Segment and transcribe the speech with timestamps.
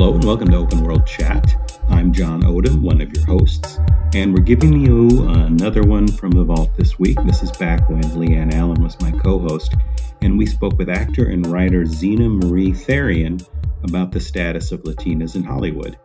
[0.00, 1.78] Hello and welcome to Open World Chat.
[1.90, 3.78] I'm John Odom, one of your hosts,
[4.14, 7.18] and we're giving you another one from the vault this week.
[7.26, 9.74] This is back when Leanne Allen was my co host,
[10.22, 13.46] and we spoke with actor and writer Zena Marie Therrien
[13.82, 15.98] about the status of Latinas in Hollywood.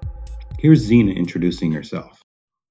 [0.60, 2.15] Here's Zena introducing herself.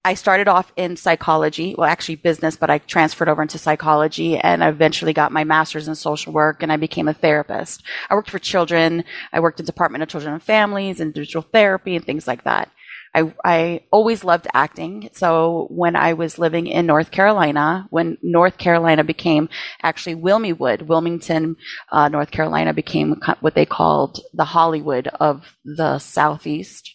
[0.07, 4.63] I started off in psychology, well, actually business, but I transferred over into psychology and
[4.63, 7.83] I eventually got my master's in social work and I became a therapist.
[8.11, 9.05] I worked for children.
[9.33, 12.71] I worked in Department of Children and Families and digital therapy and things like that.
[13.15, 15.09] I, I always loved acting.
[15.13, 19.49] So when I was living in North Carolina, when North Carolina became
[19.83, 21.57] actually Wilmingwood, Wilmington,
[21.93, 26.91] uh, North Carolina became what they called the Hollywood of the Southeast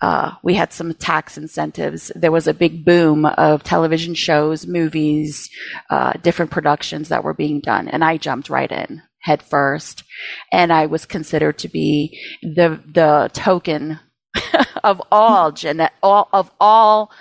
[0.00, 2.10] uh, we had some tax incentives.
[2.14, 5.50] There was a big boom of television shows, movies,
[5.90, 10.04] uh, different productions that were being done, and I jumped right in head first,
[10.50, 14.00] and I was considered to be the the token
[14.84, 17.12] of all gen- all of all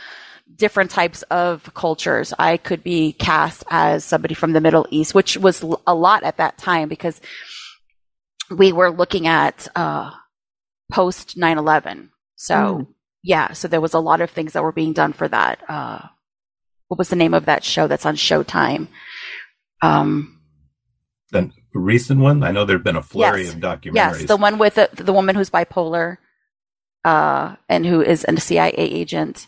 [0.56, 2.34] different types of cultures.
[2.40, 6.38] I could be cast as somebody from the Middle East, which was a lot at
[6.38, 7.20] that time because
[8.50, 10.12] we were looking at uh,
[10.92, 12.88] post 9 11 so mm.
[13.22, 15.60] yeah, so there was a lot of things that were being done for that.
[15.68, 16.00] Uh,
[16.88, 18.88] what was the name of that show that's on Showtime?
[19.82, 20.40] Um,
[21.32, 22.42] the recent one.
[22.42, 23.94] I know there've been a flurry yes, of documentaries.
[23.96, 26.18] Yes, the one with the, the woman who's bipolar,
[27.04, 29.48] uh, and who is a CIA agent.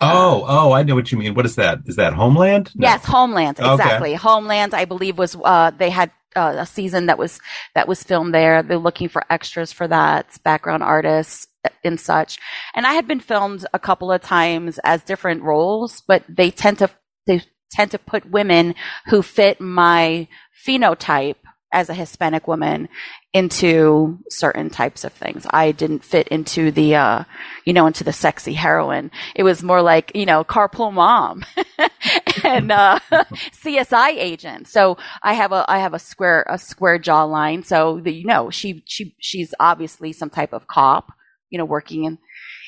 [0.00, 1.34] Oh, oh, I know what you mean.
[1.34, 1.80] What is that?
[1.84, 2.72] Is that Homeland?
[2.74, 2.88] No.
[2.88, 3.58] Yes, Homeland.
[3.58, 4.10] Exactly.
[4.10, 4.14] Okay.
[4.14, 7.40] Homeland, I believe, was uh, they had uh, a season that was
[7.74, 8.62] that was filmed there.
[8.62, 11.46] They're looking for extras for that, background artists
[11.84, 12.38] and such.
[12.74, 16.78] And I had been filmed a couple of times as different roles, but they tend
[16.78, 16.90] to
[17.26, 18.74] they tend to put women
[19.06, 20.28] who fit my
[20.66, 21.36] phenotype
[21.72, 22.88] as a Hispanic woman
[23.32, 25.46] into certain types of things.
[25.50, 27.24] I didn't fit into the, uh,
[27.64, 29.10] you know, into the sexy heroine.
[29.34, 31.46] It was more like, you know, carpool mom
[32.44, 34.68] and, uh, CSI agent.
[34.68, 37.64] So I have a, I have a square, a square jawline.
[37.64, 41.10] So the, you know, she, she, she's obviously some type of cop
[41.52, 42.18] you know, working and,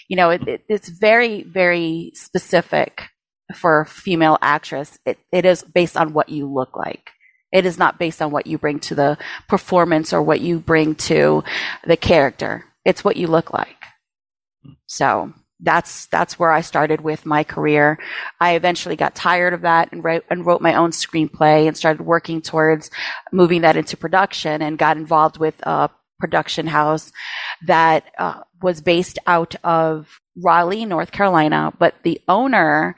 [0.09, 3.09] you know, it, it, it's very, very specific
[3.55, 4.99] for a female actress.
[5.05, 7.11] It, it is based on what you look like.
[7.51, 9.17] It is not based on what you bring to the
[9.49, 11.43] performance or what you bring to
[11.85, 12.65] the character.
[12.85, 13.77] It's what you look like.
[14.87, 17.99] So that's that's where I started with my career.
[18.41, 22.03] I eventually got tired of that and, wrote, and wrote my own screenplay and started
[22.03, 22.91] working towards
[23.33, 25.89] moving that into production and got involved with a
[26.25, 27.13] production house
[27.67, 32.97] that uh, was based out of Raleigh, North Carolina, but the owner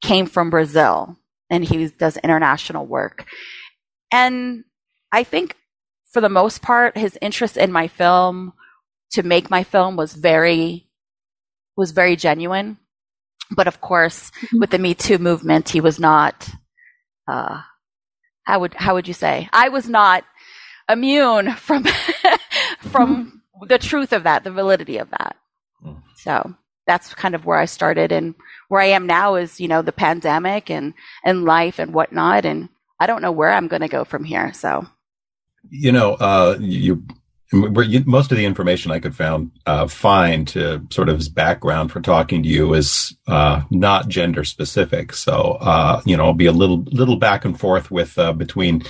[0.00, 1.16] came from Brazil
[1.50, 3.26] and he does international work.
[4.10, 4.64] And
[5.12, 5.54] I think
[6.12, 8.54] for the most part, his interest in my film
[9.12, 10.88] to make my film was very,
[11.76, 12.78] was very genuine.
[13.50, 14.60] But of course, mm-hmm.
[14.60, 16.48] with the Me Too movement, he was not,
[17.28, 17.60] uh,
[18.44, 19.48] how would, how would you say?
[19.52, 20.24] I was not
[20.90, 21.86] immune from,
[22.80, 25.36] from the truth of that, the validity of that.
[25.84, 26.02] Mm.
[26.16, 26.54] So
[26.86, 28.34] that's kind of where I started and
[28.68, 32.44] where I am now is, you know, the pandemic and, and life and whatnot.
[32.44, 32.68] And
[32.98, 34.52] I don't know where I'm going to go from here.
[34.52, 34.86] So,
[35.68, 37.04] you know, uh, you,
[37.52, 42.00] most of the information I could found uh, find to sort of as background for
[42.00, 45.12] talking to you is uh, not gender specific.
[45.12, 48.82] So uh, you know, I'll be a little little back and forth with uh, between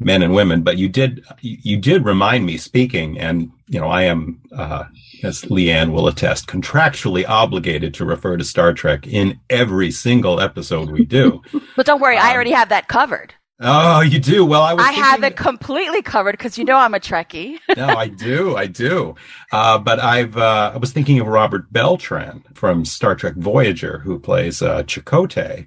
[0.00, 0.62] men and women.
[0.62, 4.84] But you did you did remind me speaking, and you know, I am uh,
[5.22, 10.90] as Leanne will attest, contractually obligated to refer to Star Trek in every single episode
[10.90, 11.42] we do.
[11.76, 13.34] but don't worry, um, I already have that covered.
[13.60, 14.44] Oh, you do.
[14.44, 14.84] Well, I was.
[14.84, 17.58] I have it completely covered because you know I'm a Trekkie.
[17.76, 19.16] no, I do, I do.
[19.50, 24.20] Uh, but I've uh, I was thinking of Robert Beltran from Star Trek Voyager, who
[24.20, 25.66] plays uh, Chakotay,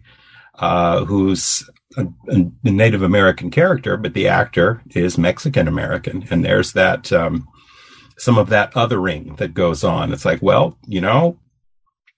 [0.55, 6.71] uh, who's a, a, Native American character, but the actor is Mexican American, and there's
[6.71, 7.45] that um,
[8.17, 10.13] some of that othering that goes on.
[10.13, 11.37] It's like, well, you know,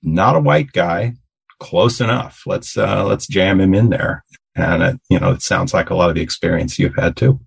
[0.04, 1.14] not a white guy,
[1.60, 2.44] close enough.
[2.46, 4.24] Let's uh, let's jam him in there.
[4.56, 7.40] And it, you know, it sounds like a lot of the experience you've had too.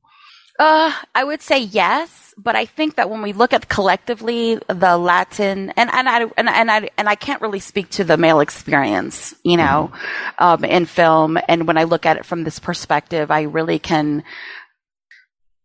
[0.58, 4.96] Uh, I would say yes, but I think that when we look at collectively the
[4.96, 8.40] Latin and and I and, and I and I can't really speak to the male
[8.40, 10.44] experience, you know, mm-hmm.
[10.44, 11.38] um, in film.
[11.48, 14.24] And when I look at it from this perspective, I really can.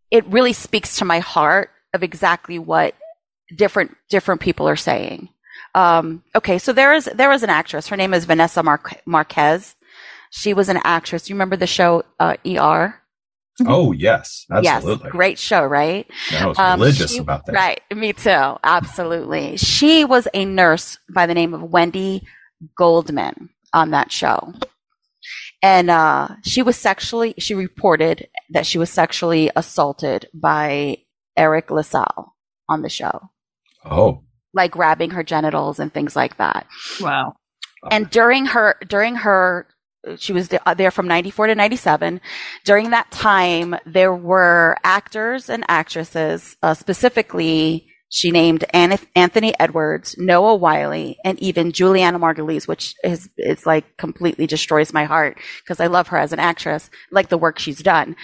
[0.10, 2.94] It really speaks to my heart of exactly what
[3.56, 5.30] different different people are saying.
[5.74, 7.88] Um, okay, so there is there is an actress.
[7.88, 9.76] Her name is Vanessa Mar- Marquez.
[10.32, 11.30] She was an actress.
[11.30, 12.96] You remember the show uh, ER?
[13.68, 15.04] Oh yes, absolutely.
[15.06, 16.10] Yes, great show, right?
[16.32, 17.54] I was um, religious she, about that.
[17.54, 18.58] Right, me too.
[18.64, 19.58] Absolutely.
[19.58, 22.26] she was a nurse by the name of Wendy
[22.76, 24.54] Goldman on that show.
[25.62, 30.98] And uh, she was sexually, she reported that she was sexually assaulted by
[31.38, 32.36] Eric LaSalle
[32.68, 33.30] on the show.
[33.86, 34.24] Oh.
[34.54, 36.66] Like grabbing her genitals and things like that.
[37.00, 37.36] Wow.
[37.92, 39.68] And during her, during her,
[40.18, 42.22] she was there from 94 to 97.
[42.66, 50.56] During that time, there were actors and actresses, uh, specifically she named Anthony Edwards, Noah
[50.56, 55.88] Wiley, and even Julianna Margulies, which is, is like completely destroys my heart because I
[55.88, 58.18] love her as an actress, like the work she's done,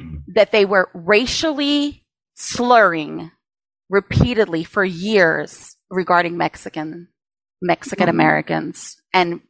[0.00, 0.18] mm-hmm.
[0.34, 3.32] that they were racially slurring
[3.90, 7.08] repeatedly for years regarding Mexican,
[7.60, 8.20] Mexican mm-hmm.
[8.20, 9.40] Americans and,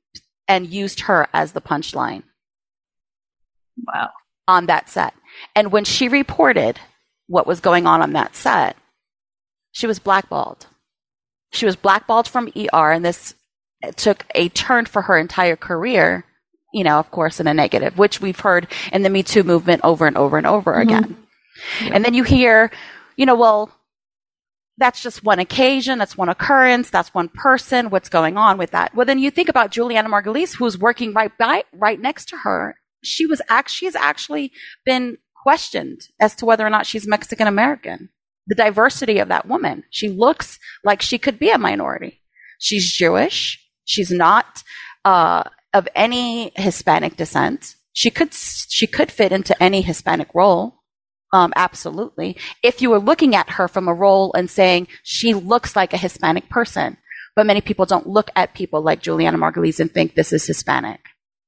[0.49, 2.23] and used her as the punchline.
[3.87, 4.11] Wow.
[4.49, 5.15] On that set.
[5.55, 6.79] And when she reported
[7.27, 8.77] what was going on on that set,
[9.73, 10.67] she was blackballed.
[11.53, 13.35] She was blackballed from ER, and this
[13.97, 16.25] took a turn for her entire career,
[16.73, 19.83] you know, of course, in a negative, which we've heard in the Me Too movement
[19.85, 20.89] over and over and over mm-hmm.
[20.89, 21.17] again.
[21.83, 21.91] Yeah.
[21.95, 22.71] And then you hear,
[23.17, 23.71] you know, well,
[24.79, 28.95] that's just one occasion, that's one occurrence, that's one person, what's going on with that?
[28.95, 32.77] Well, then you think about Julianna Margulies, who's working right by, right next to her.
[33.05, 34.53] She was act, she's actually
[34.85, 38.09] been questioned as to whether or not she's Mexican American
[38.47, 39.85] the diversity of that woman.
[39.91, 42.21] She looks like she could be a minority.
[42.59, 43.59] She's Jewish.
[43.85, 44.63] She's not
[45.05, 47.77] uh, of any Hispanic descent.
[47.93, 50.82] She could she could fit into any Hispanic role.
[51.33, 52.37] Um, absolutely.
[52.63, 55.99] If you were looking at her from a role and saying she looks like a
[55.99, 56.99] Hispanic person,
[57.35, 61.01] but many people don't look at people like Julianna Margulies and think this is Hispanic.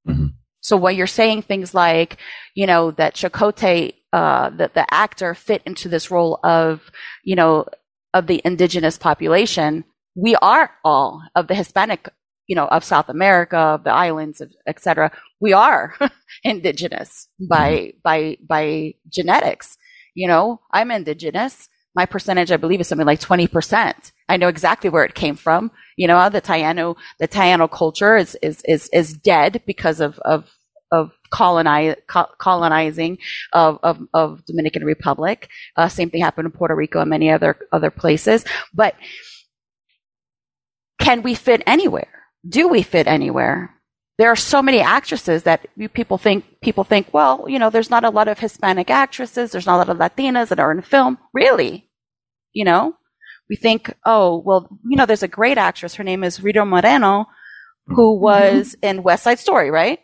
[0.08, 0.28] Mm-hmm.
[0.60, 2.16] So when you're saying things like,
[2.54, 6.92] you know, that Chakotay uh, that the actor fit into this role of,
[7.25, 7.66] you know,
[8.14, 9.82] of the indigenous population.
[10.14, 12.08] We are all of the Hispanic,
[12.46, 15.10] you know, of South America, of the islands, etc.
[15.44, 15.94] We are
[16.43, 17.99] indigenous by, mm-hmm.
[18.02, 19.76] by, by genetics.
[20.14, 21.69] You know, I'm indigenous.
[21.94, 24.12] My percentage, I believe, is something like 20%.
[24.31, 25.70] I know exactly where it came from.
[25.99, 30.50] You know, the Taino, the Taino culture is, is, is, is dead because of, of
[30.93, 33.19] of colonize, co- colonizing
[33.52, 35.49] of, of, of, Dominican Republic.
[35.76, 38.44] Uh, same thing happened in Puerto Rico and many other other places.
[38.73, 38.94] But
[41.00, 42.23] can we fit anywhere?
[42.49, 43.73] Do we fit anywhere?
[44.16, 48.05] There are so many actresses that people think people think, well, you know, there's not
[48.05, 51.19] a lot of Hispanic actresses, there's not a lot of Latinas that are in film.
[51.32, 51.88] Really?
[52.52, 52.94] You know?
[53.50, 55.96] We think, oh, well, you know, there's a great actress.
[55.96, 57.26] Her name is Rita Moreno,
[57.87, 58.22] who mm-hmm.
[58.22, 58.99] was mm-hmm.
[58.99, 59.99] in West Side Story, right?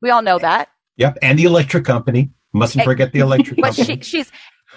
[0.00, 0.68] We all know that.
[0.96, 2.32] Yep, and the electric company.
[2.52, 4.02] Mustn't forget the electric but company.
[4.02, 4.32] She, she's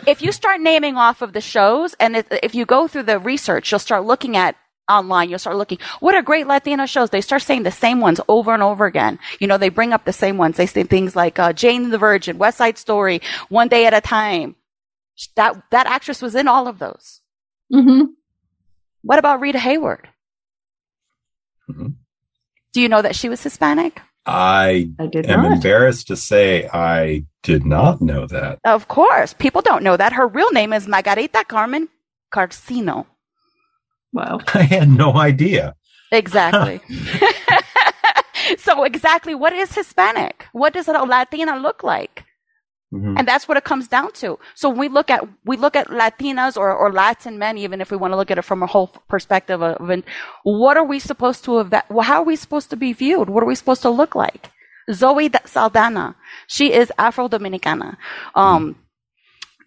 [0.07, 3.19] if you start naming off of the shows, and if, if you go through the
[3.19, 4.55] research, you'll start looking at
[4.89, 5.29] online.
[5.29, 5.79] You'll start looking.
[5.99, 7.09] What are great Latino shows?
[7.09, 9.19] They start saying the same ones over and over again.
[9.39, 10.57] You know, they bring up the same ones.
[10.57, 14.01] They say things like uh, Jane the Virgin, West Side Story, One Day at a
[14.01, 14.55] Time.
[15.35, 17.21] That that actress was in all of those.
[17.73, 18.05] Mm-hmm.
[19.01, 20.05] What about Rita Hayworth?
[21.69, 21.87] Mm-hmm.
[22.73, 24.01] Do you know that she was Hispanic?
[24.25, 25.51] I, I am not.
[25.53, 28.59] embarrassed to say I did not know that.
[28.65, 29.33] Of course.
[29.33, 30.13] People don't know that.
[30.13, 31.89] Her real name is Margarita Carmen
[32.33, 33.05] Cansino.
[34.15, 34.39] Wow.
[34.53, 35.75] I had no idea.
[36.11, 36.79] Exactly.
[38.57, 40.45] so exactly what is Hispanic?
[40.53, 42.23] What does a Latina look like?
[42.93, 43.17] Mm-hmm.
[43.17, 44.39] And that's what it comes down to.
[44.53, 47.97] So we look at we look at Latinas or, or Latin men, even if we
[47.97, 50.03] want to look at it from a whole perspective of, of
[50.43, 51.73] what are we supposed to have?
[51.73, 53.29] How are we supposed to be viewed?
[53.29, 54.51] What are we supposed to look like?
[54.93, 56.15] Zoe Saldana,
[56.47, 57.97] she is Afro Dominicana.
[58.35, 58.81] Um, mm-hmm.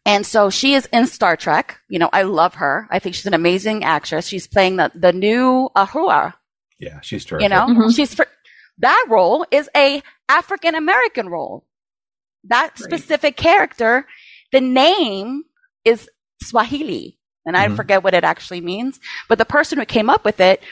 [0.09, 1.81] And so she is in Star Trek.
[1.91, 2.89] You know, I love her.
[2.91, 4.27] I think she's an amazing actress.
[4.27, 6.33] She's playing the, the new Uhura.
[6.79, 7.43] Yeah, she's terrific.
[7.43, 7.91] You know, mm-hmm.
[7.91, 8.27] she's for,
[8.79, 11.67] that role is a African American role
[12.45, 12.89] that Great.
[12.89, 14.07] specific character,
[14.51, 15.45] the name
[15.85, 16.09] is
[16.43, 17.19] Swahili.
[17.45, 17.75] And mm-hmm.
[17.75, 18.99] I forget what it actually means.
[19.29, 20.63] But the person who came up with it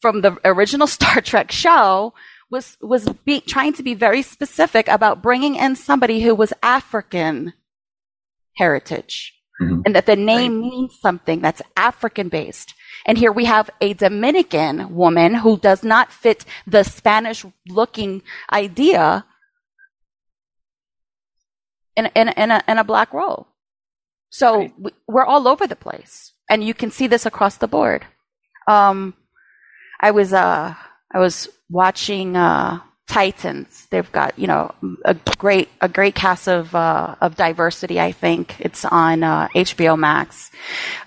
[0.00, 2.14] from the original Star Trek show
[2.50, 7.52] was, was be, trying to be very specific about bringing in somebody who was African
[8.58, 9.34] heritage.
[9.60, 9.82] Mm-hmm.
[9.86, 10.70] And that the name right.
[10.70, 12.74] means something that's African based.
[13.06, 18.22] And here we have a Dominican woman who does not fit the Spanish looking
[18.52, 19.24] idea
[21.96, 23.48] in, in, in, a, in a black role.
[24.30, 24.74] So right.
[25.08, 26.32] we're all over the place.
[26.48, 28.06] And you can see this across the board.
[28.68, 29.14] Um,
[30.00, 30.74] I was, uh,
[31.12, 33.86] I was watching, uh, Titans.
[33.90, 34.72] They've got you know
[35.04, 37.98] a great a great cast of uh, of diversity.
[37.98, 40.50] I think it's on uh, HBO Max.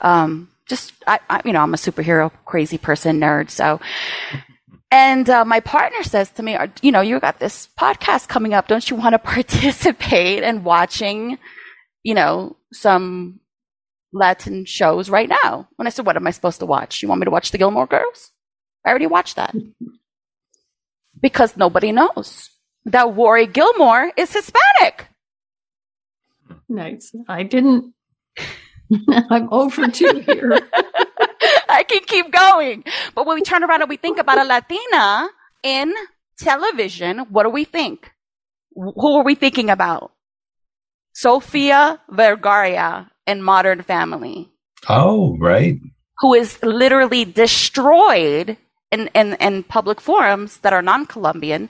[0.01, 3.79] Um, just I, I, you know I'm a superhero crazy person nerd, so.
[4.93, 8.67] And uh, my partner says to me, "You know, you got this podcast coming up.
[8.67, 11.37] Don't you want to participate in watching,
[12.03, 13.39] you know, some
[14.11, 17.01] Latin shows right now?" And I said, "What am I supposed to watch?
[17.01, 18.31] You want me to watch the Gilmore Girls?
[18.85, 19.55] I already watched that."
[21.21, 22.49] Because nobody knows
[22.85, 25.07] that Rory Gilmore is Hispanic.
[26.67, 27.13] Nice.
[27.27, 27.93] I didn't.
[29.29, 30.59] I'm over two here.
[31.69, 32.83] I can keep going.
[33.15, 35.29] But when we turn around and we think about a Latina
[35.63, 35.93] in
[36.37, 38.11] television, what do we think?
[38.75, 40.11] Who are we thinking about?
[41.13, 44.49] Sofia Vergara in Modern Family.
[44.89, 45.77] Oh, right.
[46.19, 48.57] Who is literally destroyed
[48.91, 51.69] in, in, in public forums that are non-Colombian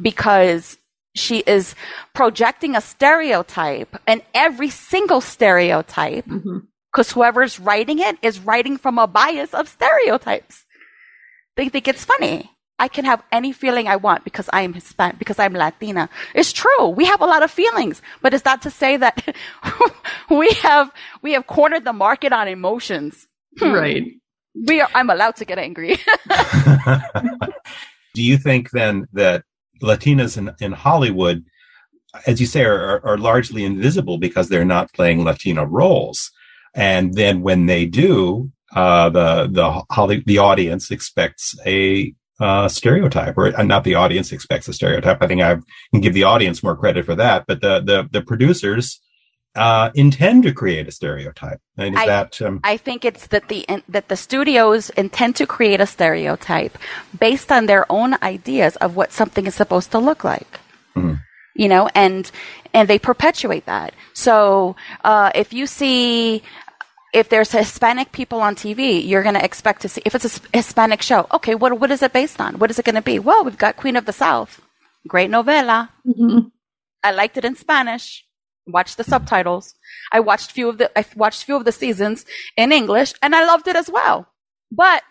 [0.00, 0.76] because
[1.14, 1.74] she is
[2.14, 7.14] projecting a stereotype and every single stereotype because mm-hmm.
[7.14, 10.64] whoever's writing it is writing from a bias of stereotypes.
[11.56, 12.50] They think it's funny.
[12.78, 16.08] I can have any feeling I want because I am Hispanic, because I'm Latina.
[16.32, 16.88] It's true.
[16.90, 19.34] We have a lot of feelings, but it's not to say that
[20.30, 23.26] we have, we have cornered the market on emotions.
[23.60, 24.04] Right
[24.66, 25.98] we are, I'm allowed to get angry.
[28.14, 29.44] Do you think then that
[29.82, 31.44] Latinas in, in Hollywood,
[32.26, 36.30] as you say, are, are, largely invisible because they're not playing Latina roles?
[36.74, 43.36] And then when they do, uh, the the Holly, the audience expects a uh, stereotype,
[43.36, 45.22] or uh, not the audience expects a stereotype.
[45.22, 45.56] I think I
[45.92, 49.00] can give the audience more credit for that, but the the, the producers
[49.58, 51.60] uh, intend to create a stereotype.
[51.76, 52.40] And is I, that?
[52.40, 56.78] Um, I think it's that the that the studios intend to create a stereotype
[57.18, 60.60] based on their own ideas of what something is supposed to look like.
[60.96, 61.14] Mm-hmm.
[61.56, 62.30] You know, and
[62.72, 63.94] and they perpetuate that.
[64.14, 66.42] So uh, if you see
[67.12, 70.40] if there's Hispanic people on TV, you're going to expect to see, if it's a
[70.52, 72.58] Hispanic show, okay, what, what is it based on?
[72.58, 73.18] What is it going to be?
[73.18, 74.60] Well, we've got Queen of the South.
[75.06, 75.88] Great novela.
[76.06, 76.48] Mm-hmm.
[77.02, 78.27] I liked it in Spanish
[78.68, 79.74] watched the subtitles.
[80.12, 82.24] I watched few of the I watched few of the seasons
[82.56, 84.28] in English and I loved it as well.
[84.70, 85.02] But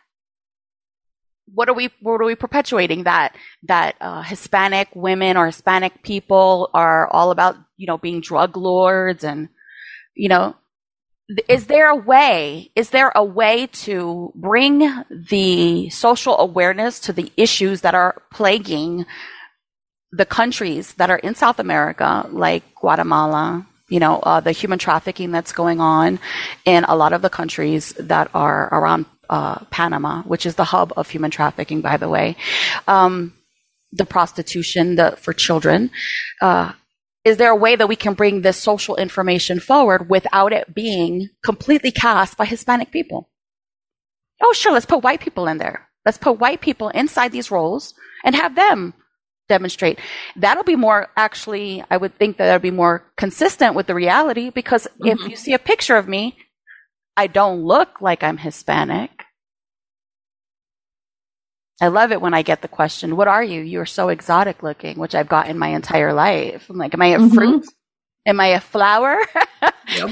[1.54, 6.70] what are we what are we perpetuating that that uh, Hispanic women or Hispanic people
[6.74, 9.50] are all about you know being drug lords and
[10.14, 10.56] you know
[11.50, 17.32] is there a way is there a way to bring the social awareness to the
[17.38, 19.06] issues that are plaguing
[20.12, 25.32] the countries that are in South America, like Guatemala, you know, uh, the human trafficking
[25.32, 26.20] that's going on
[26.66, 30.94] in a lot of the countries that are around uh, Panama, which is the hub
[30.98, 32.36] of human trafficking, by the way,
[32.88, 33.34] um,
[33.92, 35.90] the prostitution the, for children.
[36.42, 36.74] Uh,
[37.24, 41.30] is there a way that we can bring this social information forward without it being
[41.44, 43.30] completely cast by Hispanic people?
[44.42, 45.90] Oh, sure, let's put white people in there.
[46.06, 48.94] Let's put white people inside these roles and have them
[49.48, 50.00] demonstrate.
[50.36, 54.50] That'll be more actually, I would think that that'll be more consistent with the reality
[54.50, 55.08] because mm-hmm.
[55.08, 56.38] if you see a picture of me,
[57.16, 59.12] I don't look like I'm Hispanic.
[61.80, 63.62] I love it when I get the question, what are you?
[63.62, 66.66] You're so exotic looking, which I've gotten my entire life.
[66.70, 67.36] I'm like, am I a mm-hmm.
[67.36, 67.68] fruit?
[68.28, 69.22] Am I a flower?
[69.88, 70.10] Yep.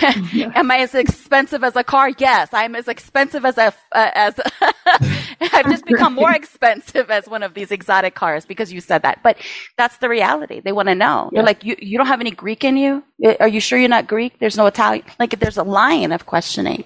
[0.56, 2.10] Am I as expensive as a car?
[2.16, 4.40] Yes, I'm as expensive as a uh, as
[5.52, 9.22] I've just become more expensive as one of these exotic cars because you said that.
[9.22, 9.36] But
[9.76, 10.60] that's the reality.
[10.60, 11.28] They want to know.
[11.30, 11.38] Yeah.
[11.38, 13.04] They're like, you you don't have any Greek in you?
[13.38, 14.38] Are you sure you're not Greek?
[14.38, 15.04] There's no Italian.
[15.18, 16.84] Like there's a line of questioning.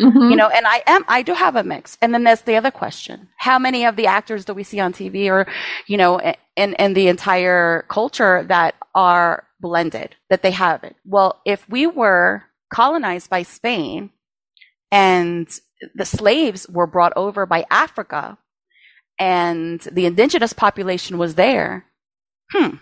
[0.00, 0.30] Mm-hmm.
[0.30, 1.98] You know, and I am I do have a mix.
[2.00, 4.94] And then there's the other question: How many of the actors do we see on
[4.94, 5.46] TV or
[5.86, 6.20] you know
[6.56, 10.96] in in the entire culture that are blended, that they have it.
[11.04, 14.10] Well, if we were colonized by Spain
[14.90, 15.48] and
[15.94, 18.38] the slaves were brought over by Africa
[19.18, 21.86] and the indigenous population was there,
[22.52, 22.76] hmm,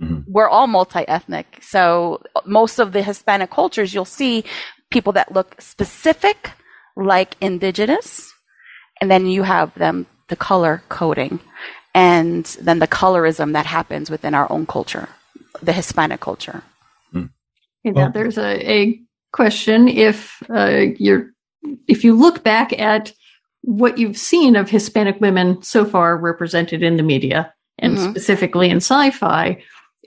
[0.00, 0.20] mm-hmm.
[0.26, 1.58] we're all multi ethnic.
[1.60, 4.44] So most of the Hispanic cultures, you'll see
[4.90, 6.52] people that look specific
[6.96, 8.32] like indigenous,
[9.00, 11.40] and then you have them the color coding
[11.94, 15.08] and then the colorism that happens within our own culture
[15.62, 16.62] the Hispanic culture.
[17.12, 17.26] Hmm.
[17.84, 19.00] Well, there's a, a
[19.32, 21.30] question if uh, you're
[21.88, 23.12] if you look back at
[23.62, 28.10] what you've seen of Hispanic women so far represented in the media and mm-hmm.
[28.10, 29.62] specifically in sci-fi,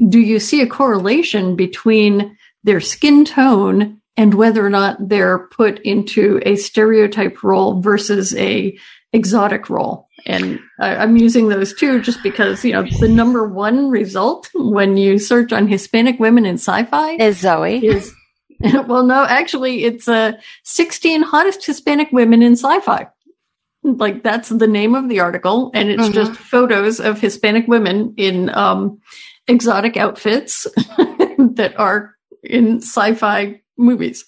[0.08, 5.80] do you see a correlation between their skin tone and whether or not they're put
[5.80, 8.78] into a stereotype role versus a
[9.12, 10.07] exotic role?
[10.26, 15.20] And I'm using those too just because, you know, the number one result when you
[15.20, 17.86] search on Hispanic women in sci fi is Zoe.
[17.86, 18.14] Is,
[18.60, 20.34] well, no, actually, it's uh,
[20.64, 23.08] 16 hottest Hispanic women in sci fi.
[23.84, 25.72] Like that's the name of the article.
[25.74, 26.14] And it's mm-hmm.
[26.14, 29.00] just photos of Hispanic women in um,
[29.48, 30.64] exotic outfits
[31.38, 34.26] that are in sci fi movies.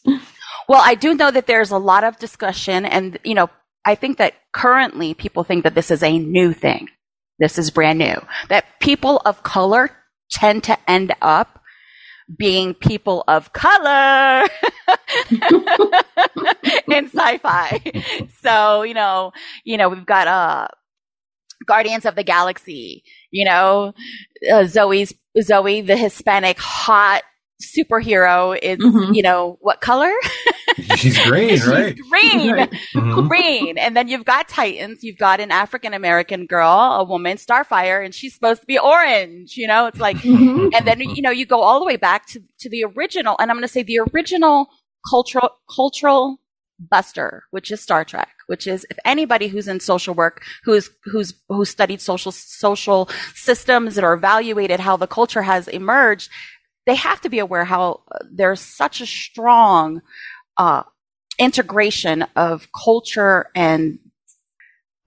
[0.68, 3.50] Well, I do know that there's a lot of discussion, and you know,
[3.86, 6.90] I think that currently people think that this is a new thing.
[7.40, 8.22] This is brand new.
[8.50, 9.92] That people of color
[10.32, 11.60] tend to end up
[12.38, 14.44] being people of color
[16.88, 17.82] in sci-fi.
[18.42, 19.32] So, you know,
[19.64, 20.68] you know, we've got uh
[21.66, 23.94] Guardians of the Galaxy, you know,
[24.52, 27.24] uh, Zoe's Zoe the Hispanic hot
[27.62, 29.14] superhero is, mm-hmm.
[29.14, 30.12] you know, what color?
[31.04, 31.96] She's green, She's right?
[31.96, 32.56] Green,
[32.96, 33.28] mm-hmm.
[33.28, 33.78] green.
[33.78, 35.02] And then you've got Titans.
[35.02, 39.56] You've got an African American girl, a woman, Starfire, and she's supposed to be orange.
[39.56, 40.70] You know, it's like, mm-hmm.
[40.76, 43.50] and then you know you go all the way back to to the original, and
[43.50, 44.68] I'm going to say the original
[45.10, 46.42] cultural cultural
[46.80, 48.30] buster, which is Star Trek.
[48.48, 53.96] Which is, if anybody who's in social work, who's who's who studied social social systems
[53.96, 56.30] that are evaluated how the culture has emerged,
[56.86, 58.02] they have to be aware how
[58.32, 60.02] there's such a strong
[60.60, 60.84] uh,
[61.40, 63.98] integration of culture and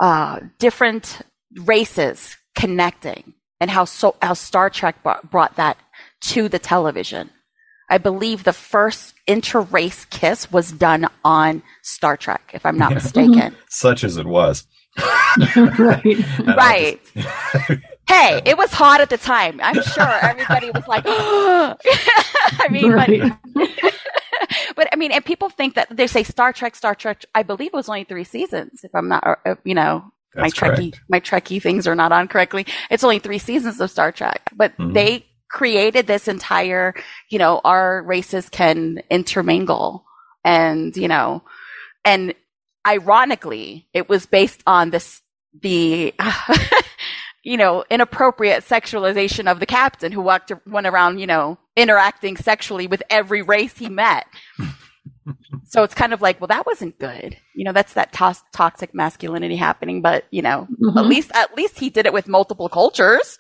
[0.01, 1.21] uh, different
[1.65, 5.77] races connecting, and how so how Star Trek brought, brought that
[6.23, 7.31] to the television.
[7.91, 12.95] I believe the first interrace kiss was done on Star Trek, if I'm not yeah.
[12.95, 13.57] mistaken.
[13.69, 14.67] Such as it was.
[15.57, 16.05] right.
[16.57, 17.01] right.
[18.09, 19.61] hey, it was hot at the time.
[19.63, 23.21] I'm sure everybody was like, I mean, right.
[23.21, 23.92] but, but I
[25.03, 27.25] mean, and people think that they say Star Trek, Star Trek.
[27.35, 30.05] I believe it was only three seasons, if I'm not, uh, you know,
[30.35, 32.67] That's my Trekkie, my Trekkie things are not on correctly.
[32.91, 34.93] It's only three seasons of Star Trek, but mm-hmm.
[34.93, 36.95] they created this entire,
[37.29, 40.05] you know, our races can intermingle
[40.45, 41.43] and, you know,
[42.05, 42.35] and
[42.87, 45.21] ironically, it was based on this,
[45.61, 46.15] the,
[47.43, 52.87] you know, inappropriate sexualization of the captain who walked, went around, you know, interacting sexually
[52.87, 54.27] with every race he met.
[55.65, 57.37] so it's kind of like, well, that wasn't good.
[57.55, 60.03] You know, that's that to- toxic masculinity happening.
[60.03, 60.99] But you know, mm-hmm.
[60.99, 63.39] at least at least he did it with multiple cultures.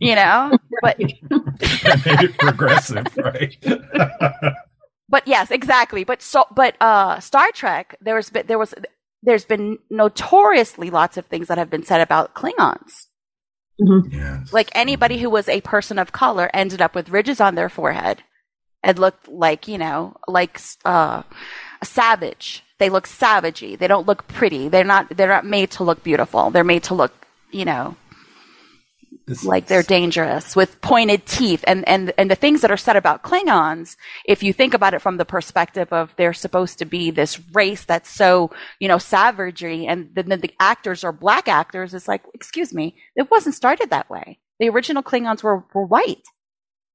[0.00, 3.56] You know, but made it progressive, right?
[5.08, 6.04] but yes, exactly.
[6.04, 8.74] But so, but uh, Star Trek, there was there was
[9.22, 13.06] there's been notoriously lots of things that have been said about Klingons.
[13.80, 14.12] Mm-hmm.
[14.12, 14.52] Yes.
[14.52, 18.22] Like anybody who was a person of color ended up with ridges on their forehead
[18.82, 21.22] and looked like, you know, like uh,
[21.80, 22.64] a savage.
[22.78, 23.78] They look savagey.
[23.78, 24.68] They don't look pretty.
[24.68, 26.50] They're not they're not made to look beautiful.
[26.50, 27.12] They're made to look,
[27.50, 27.96] you know,
[29.44, 33.22] like they're dangerous with pointed teeth and, and, and the things that are said about
[33.22, 37.40] Klingons, if you think about it from the perspective of they're supposed to be this
[37.52, 42.08] race that's so, you know, savagery and then the, the actors are black actors, it's
[42.08, 44.38] like, excuse me, it wasn't started that way.
[44.58, 46.24] The original Klingons were, were white.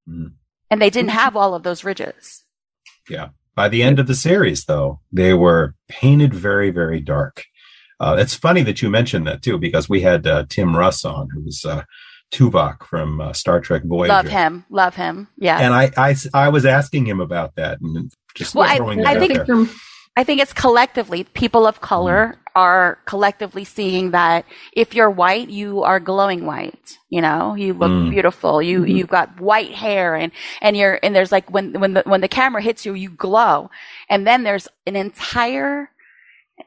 [0.07, 0.33] Mm.
[0.69, 2.43] And they didn't have all of those ridges.
[3.09, 3.29] Yeah.
[3.55, 7.45] By the end of the series, though, they were painted very, very dark.
[7.99, 11.29] Uh, it's funny that you mentioned that too, because we had uh, Tim Russ on,
[11.33, 11.83] who was uh,
[12.31, 14.13] Tuvok from uh, Star Trek Voyager.
[14.13, 15.27] Love him, love him.
[15.37, 15.57] Yeah.
[15.57, 19.19] And I, I, I was asking him about that and just well, throwing I, I
[19.19, 19.69] think from,
[20.17, 22.51] I think it's collectively people of color mm.
[22.55, 26.97] are collectively seeing that if you're white, you are glowing white.
[27.09, 28.09] You know, you look mm.
[28.09, 28.59] beautiful.
[28.59, 28.97] You mm-hmm.
[28.97, 32.27] you've got white hair and and you're and there's like when when the when the
[32.27, 33.69] camera hits you, you glow.
[34.09, 35.91] And then there's an entire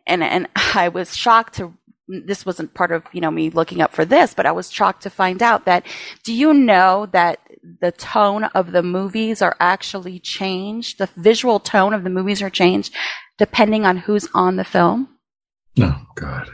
[0.06, 1.74] and and I was shocked to
[2.06, 5.02] this wasn't part of, you know, me looking up for this, but I was shocked
[5.04, 5.86] to find out that
[6.22, 7.40] do you know that
[7.80, 10.98] the tone of the movies are actually changed?
[10.98, 12.94] The visual tone of the movies are changed
[13.40, 15.08] depending on who's on the film?
[15.80, 16.50] Oh God.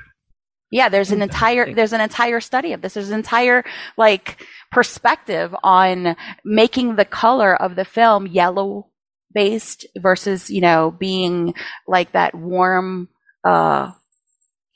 [0.71, 2.95] Yeah, there's an entire there's an entire study of this.
[2.95, 3.65] There's an entire
[3.99, 8.89] like perspective on making the color of the film yellow
[9.35, 11.55] based versus, you know, being
[11.89, 13.09] like that warm
[13.45, 13.91] uh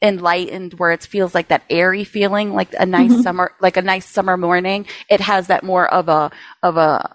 [0.03, 3.21] enlightened where it feels like that airy feeling like a nice mm-hmm.
[3.21, 6.31] summer like a nice summer morning it has that more of a
[6.63, 7.15] of a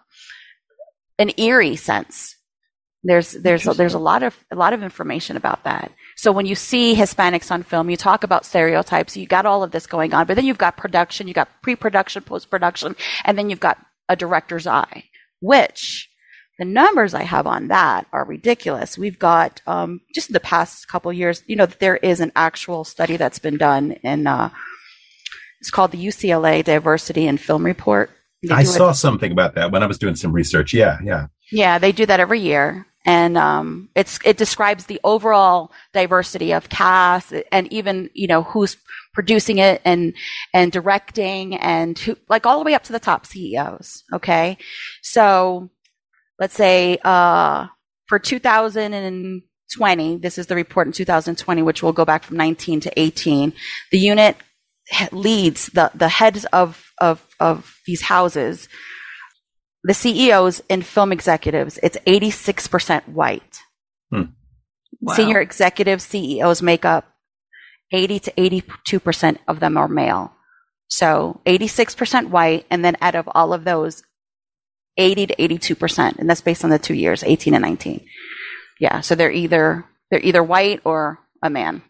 [1.18, 2.35] an eerie sense
[3.06, 6.46] there's there's a, there's a lot of a lot of information about that so when
[6.46, 10.14] you see hispanics on film you talk about stereotypes you got all of this going
[10.14, 13.78] on but then you've got production you got pre-production post-production and then you've got
[14.10, 15.04] a director's eye
[15.40, 16.10] which
[16.58, 18.98] The numbers I have on that are ridiculous.
[18.98, 22.86] We've got um, just in the past couple years, you know, there is an actual
[22.86, 24.26] study that's been done in.
[24.28, 24.50] Uh,
[25.60, 28.10] it's called the UCLA Diversity in Film Report.
[28.52, 28.96] I saw it.
[28.96, 30.74] something about that when I was doing some research.
[30.74, 31.28] Yeah, yeah.
[31.52, 32.86] Yeah, they do that every year.
[33.06, 38.78] And um, it's it describes the overall diversity of cast and even you know who's
[39.14, 40.14] producing it and
[40.54, 44.04] and directing and who like all the way up to the top CEOs.
[44.14, 44.58] Okay,
[45.04, 45.70] so
[46.40, 47.68] let's say uh,
[48.08, 53.00] for 2020, this is the report in 2020, which will go back from 19 to
[53.00, 53.54] 18.
[53.92, 54.38] The unit
[55.12, 58.68] leads the the heads of of of these houses
[59.86, 63.60] the CEOs and film executives, it's 86% white.
[64.12, 64.24] Hmm.
[65.00, 65.14] Wow.
[65.14, 67.06] Senior executives, CEOs make up
[67.92, 70.34] 80 to 82% of them are male.
[70.88, 72.66] So 86% white.
[72.72, 74.02] And then out of all of those,
[74.98, 76.18] 80 to 82%.
[76.18, 78.04] And that's based on the two years, 18 and 19.
[78.80, 79.02] Yeah.
[79.02, 81.84] So they're either, they're either white or a man,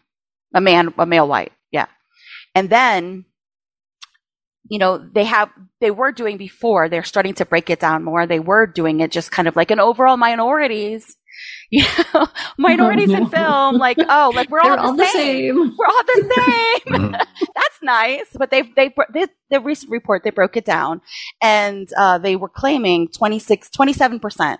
[0.53, 1.53] a man, a male white.
[1.71, 1.85] Yeah.
[2.53, 3.23] And then
[4.69, 5.49] you know, they have,
[5.79, 8.25] they were doing before, they're starting to break it down more.
[8.25, 11.15] They were doing it just kind of like an overall minorities,
[11.69, 14.97] you know, minorities in film, like, oh, like we're all, the, all same.
[14.97, 15.55] the, same.
[15.77, 16.79] We're all the same.
[16.93, 17.11] Mm-hmm.
[17.11, 18.25] That's nice.
[18.33, 21.01] But they've, they, they, the recent report, they broke it down
[21.41, 24.57] and, uh, they were claiming 26, 27%,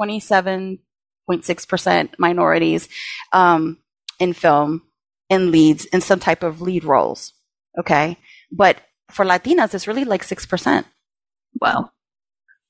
[0.00, 2.88] 27.6% minorities,
[3.32, 3.78] um,
[4.18, 4.82] in film,
[5.30, 7.32] in leads, in some type of lead roles.
[7.78, 8.18] Okay.
[8.52, 8.82] But
[9.12, 10.84] for Latinas, it's really like 6%.
[11.60, 11.90] Wow.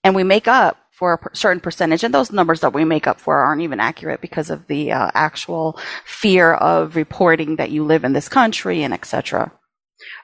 [0.02, 3.20] And we make up for a certain percentage, and those numbers that we make up
[3.20, 8.04] for aren't even accurate because of the uh, actual fear of reporting that you live
[8.04, 9.50] in this country and etc.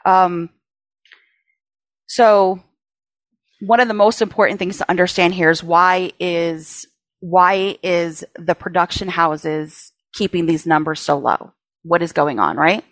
[0.04, 0.50] Um,
[2.06, 2.62] so,
[3.60, 6.86] one of the most important things to understand here is why is
[7.20, 11.52] why is the production houses keeping these numbers so low?
[11.82, 12.84] What is going on, right?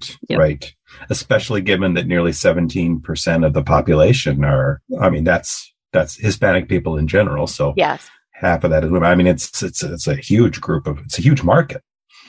[0.00, 0.38] Right, yep.
[0.38, 0.74] right.
[1.10, 6.96] Especially given that nearly 17% of the population are, I mean, that's, that's Hispanic people
[6.96, 7.46] in general.
[7.46, 8.08] So yes.
[8.32, 9.08] half of that is women.
[9.08, 11.82] I mean, it's, it's, it's a huge group of, it's a huge market.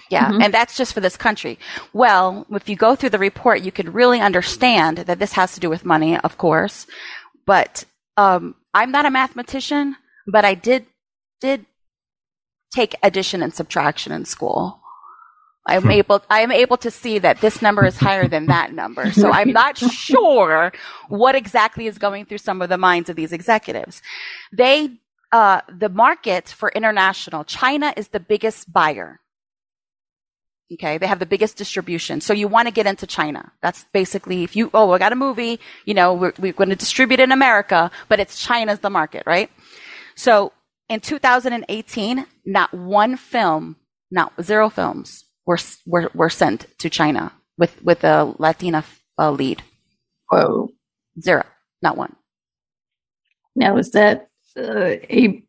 [0.09, 0.41] Yeah, mm-hmm.
[0.43, 1.57] and that's just for this country.
[1.93, 5.59] Well, if you go through the report, you could really understand that this has to
[5.59, 6.85] do with money, of course.
[7.45, 9.95] But um, I'm not a mathematician,
[10.27, 10.85] but I did
[11.41, 11.65] did
[12.73, 14.79] take addition and subtraction in school.
[15.67, 15.91] I'm hmm.
[15.91, 19.11] able, I am able to see that this number is higher than that number.
[19.11, 20.71] So I'm not sure
[21.09, 24.01] what exactly is going through some of the minds of these executives.
[24.51, 24.91] They,
[25.31, 29.19] uh, the market for international, China is the biggest buyer.
[30.73, 30.97] Okay.
[30.97, 32.21] They have the biggest distribution.
[32.21, 33.51] So you want to get into China.
[33.61, 36.75] That's basically if you, oh, I got a movie, you know, we're, we're going to
[36.75, 39.49] distribute in America, but it's China's the market, right?
[40.15, 40.53] So
[40.89, 43.75] in 2018, not one film,
[44.11, 48.83] not zero films were were, were sent to China with with a Latina
[49.17, 49.61] uh, lead.
[50.29, 50.69] Whoa,
[51.21, 51.43] zero,
[51.81, 52.15] not one.
[53.55, 55.43] Now is that uh, a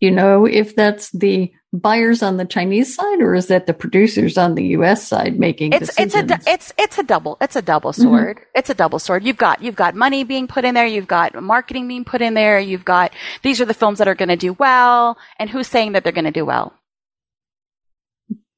[0.00, 4.36] you know if that's the buyers on the Chinese side or is that the producers
[4.36, 5.08] on the U.S.
[5.08, 6.30] side making it's decisions?
[6.30, 8.02] it's a it's it's a double it's a double mm-hmm.
[8.02, 8.58] sword mm-hmm.
[8.58, 11.34] it's a double sword you've got you've got money being put in there you've got
[11.42, 13.10] marketing being put in there you've got
[13.42, 16.12] these are the films that are going to do well and who's saying that they're
[16.12, 16.74] going to do well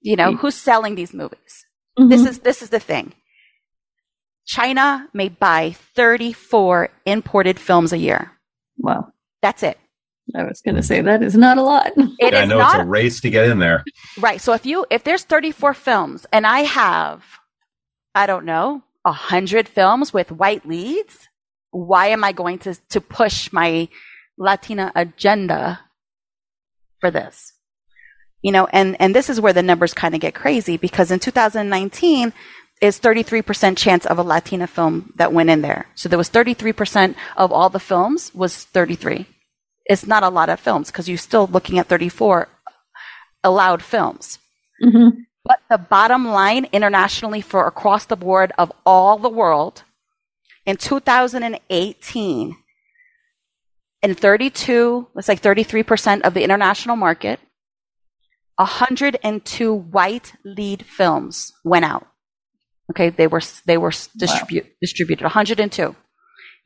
[0.05, 1.67] you know, who's selling these movies?
[1.99, 2.11] Mm-hmm.
[2.11, 3.15] This is, this is the thing.
[4.47, 8.31] China may buy 34 imported films a year.
[8.77, 9.09] Wow.
[9.41, 9.79] That's it.
[10.37, 11.93] I was going to say that is not a lot.
[12.19, 13.83] It I know not, it's a race to get in there.
[14.19, 14.41] Right.
[14.41, 17.25] So if you, if there's 34 films and I have,
[18.15, 21.29] I don't know, a hundred films with white leads,
[21.71, 23.89] why am I going to, to push my
[24.37, 25.81] Latina agenda
[27.01, 27.54] for this?
[28.45, 31.19] You know, and, and this is where the numbers kind of get crazy because in
[31.19, 32.31] 2019
[32.83, 35.87] is 33% chance of a Latina film that went in there.
[35.95, 39.27] So there was 33% of all the films was 33.
[39.87, 42.49] It's not a lot of films because you're still looking at 34
[43.43, 44.39] allowed films.
[44.85, 45.21] Mm-hmm.
[45.47, 49.85] But the bottom line internationally for across the board of all the world
[50.67, 52.57] in 2018,
[54.03, 57.41] in 32, let's say 33% of the international market,
[58.57, 62.07] 102 white lead films went out.
[62.91, 64.71] Okay, they were they were distribute, wow.
[64.81, 65.97] distributed 102.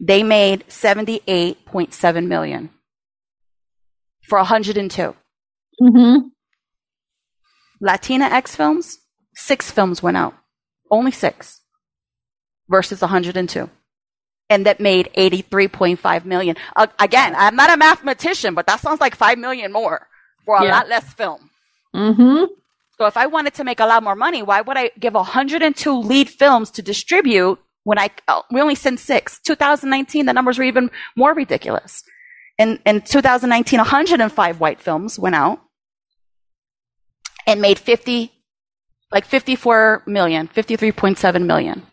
[0.00, 2.70] They made 78.7 million
[4.28, 5.14] for 102.
[5.80, 6.28] Mm-hmm.
[7.80, 8.98] Latina X films,
[9.34, 10.34] six films went out.
[10.90, 11.60] Only six
[12.68, 13.70] versus 102.
[14.50, 16.56] and that made 83.5 million.
[16.74, 20.08] Uh, again, I'm not a mathematician, but that sounds like 5 million more
[20.44, 20.70] for a yeah.
[20.70, 21.47] lot less film.
[21.94, 22.44] Mm-hmm.
[22.98, 25.98] So if I wanted to make a lot more money, why would I give 102
[26.00, 29.40] lead films to distribute when I oh, we only sent six?
[29.46, 32.02] 2019, the numbers were even more ridiculous.
[32.58, 35.60] In in 2019, 105 white films went out
[37.46, 38.32] and made 50,
[39.12, 41.86] like 54 million, 53.7 million.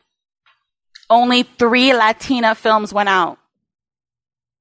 [1.09, 3.37] Only three Latina films went out.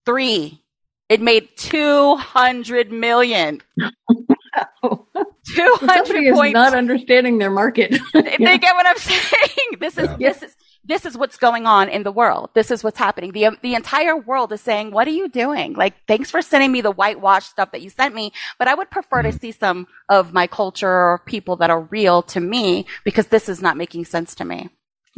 [0.05, 0.61] Three.
[1.09, 3.63] It made 200 million.
[5.57, 5.77] Wow.
[5.81, 6.55] 200 points.
[6.55, 7.91] not understanding their market.
[8.13, 9.21] they get what I'm saying.
[9.79, 10.33] This is, yeah.
[10.33, 12.51] this is, this is what's going on in the world.
[12.55, 13.33] This is what's happening.
[13.33, 15.75] The, the entire world is saying, what are you doing?
[15.75, 18.91] Like, thanks for sending me the whitewash stuff that you sent me, but I would
[18.91, 19.31] prefer mm-hmm.
[19.31, 23.49] to see some of my culture or people that are real to me because this
[23.49, 24.69] is not making sense to me.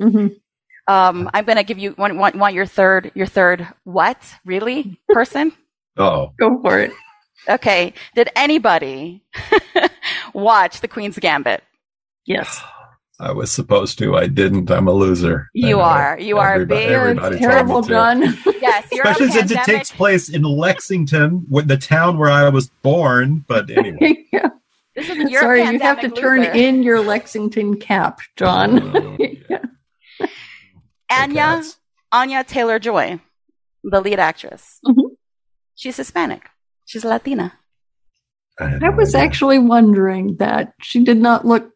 [0.00, 0.28] Mm-hmm.
[0.88, 5.00] Um, I'm going to give you want, want, want your third, your third what really
[5.08, 5.52] person?
[5.96, 6.92] oh, go for it.
[7.48, 7.92] Okay.
[8.14, 9.22] Did anybody
[10.34, 11.62] watch The Queen's Gambit?
[12.24, 12.62] Yes.
[13.18, 14.14] I was supposed to.
[14.14, 14.70] I didn't.
[14.70, 15.48] I'm a loser.
[15.54, 16.18] You are.
[16.20, 18.20] You are a big terrible John.
[18.60, 23.42] yes, especially since it takes place in Lexington, the town where I was born.
[23.48, 24.26] But anyway.
[24.30, 24.50] yeah.
[25.00, 26.20] Sorry, you have to loser.
[26.20, 28.96] turn in your Lexington cap, John.
[28.96, 30.26] Oh, yeah.
[31.10, 31.62] Anya,
[32.12, 33.18] Anya Taylor Joy,
[33.82, 34.78] the lead actress.
[34.84, 35.14] Mm-hmm.
[35.74, 36.50] She's Hispanic.
[36.86, 37.52] She's Latina.
[38.58, 39.26] I, I was idea.
[39.26, 41.70] actually wondering that she did not look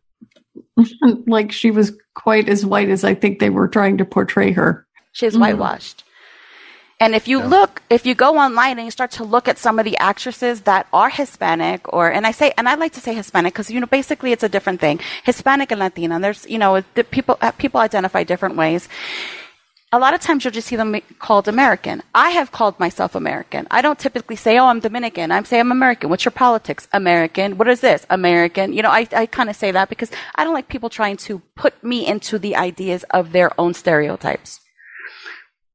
[1.26, 4.86] like she was quite as white as I think they were trying to portray her.
[5.12, 5.42] She's mm-hmm.
[5.42, 6.04] whitewashed.
[7.02, 7.46] And if you yeah.
[7.46, 10.62] look, if you go online and you start to look at some of the actresses
[10.62, 13.80] that are Hispanic, or and I say, and I like to say Hispanic because you
[13.80, 15.00] know basically it's a different thing.
[15.24, 16.20] Hispanic and Latina.
[16.20, 18.86] There's you know the people uh, people identify different ways.
[19.92, 22.00] A lot of times you'll just see them called American.
[22.14, 23.66] I have called myself American.
[23.72, 26.86] I don't typically say, "Oh, I'm Dominican." I say, "I'm American." What's your politics?
[26.92, 27.58] American.
[27.58, 28.06] What is this?
[28.08, 28.72] American.
[28.72, 31.42] You know, I I kind of say that because I don't like people trying to
[31.56, 34.60] put me into the ideas of their own stereotypes.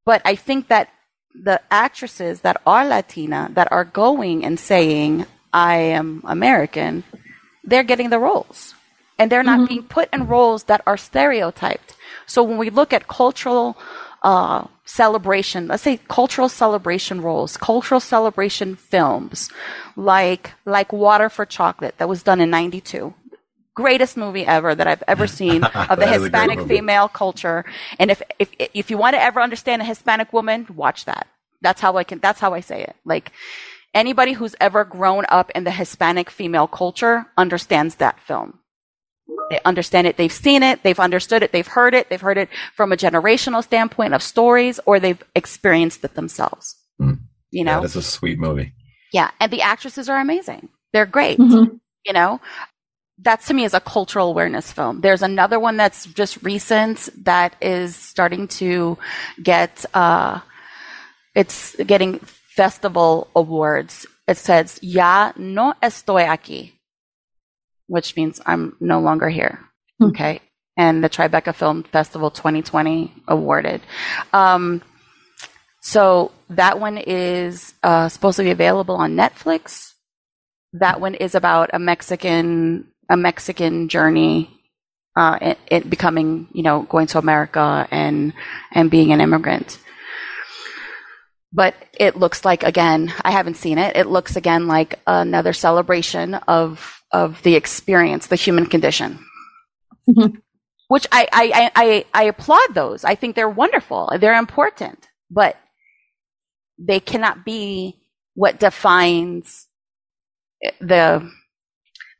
[0.06, 0.88] But I think that
[1.34, 7.04] the actresses that are Latina that are going and saying, I am American,
[7.64, 8.74] they're getting the roles.
[9.18, 9.66] And they're not mm-hmm.
[9.66, 11.96] being put in roles that are stereotyped.
[12.26, 13.76] So when we look at cultural
[14.22, 19.50] uh, celebration, let's say cultural celebration roles, cultural celebration films,
[19.96, 23.14] like like Water for Chocolate that was done in '92
[23.76, 27.64] greatest movie ever that I've ever seen of the Hispanic female culture.
[28.00, 31.28] And if, if, if you want to ever understand a Hispanic woman, watch that.
[31.60, 32.96] That's how I can, that's how I say it.
[33.04, 33.30] Like
[33.94, 38.58] anybody who's ever grown up in the Hispanic female culture understands that film.
[39.50, 40.16] They understand it.
[40.16, 40.82] They've seen it.
[40.82, 41.52] They've understood it.
[41.52, 42.08] They've heard it.
[42.08, 46.76] They've heard it from a generational standpoint of stories or they've experienced it themselves.
[47.00, 47.20] Mm.
[47.50, 48.72] You know, it's a sweet movie.
[49.12, 49.30] Yeah.
[49.40, 50.68] And the actresses are amazing.
[50.92, 51.38] They're great.
[51.38, 51.76] Mm-hmm.
[52.04, 52.40] You know,
[53.22, 55.00] that to me is a cultural awareness film.
[55.00, 58.98] There's another one that's just recent that is starting to
[59.42, 60.40] get, uh,
[61.34, 64.06] it's getting festival awards.
[64.26, 66.72] It says, Ya no estoy aquí,
[67.86, 69.60] which means I'm no longer here.
[70.00, 70.10] Mm-hmm.
[70.10, 70.40] Okay.
[70.76, 73.80] And the Tribeca Film Festival 2020 awarded.
[74.32, 74.82] Um,
[75.82, 79.92] so that one is uh, supposed to be available on Netflix.
[80.74, 84.50] That one is about a Mexican a Mexican journey,
[85.16, 88.32] uh, it, it, becoming, you know, going to America and,
[88.72, 89.78] and being an immigrant.
[91.52, 93.96] But it looks like, again, I haven't seen it.
[93.96, 99.18] It looks again like another celebration of, of the experience, the human condition.
[100.08, 100.36] Mm-hmm.
[100.88, 103.04] Which I, I, I, I applaud those.
[103.04, 104.12] I think they're wonderful.
[104.20, 105.56] They're important, but
[106.78, 107.96] they cannot be
[108.34, 109.66] what defines
[110.80, 111.28] the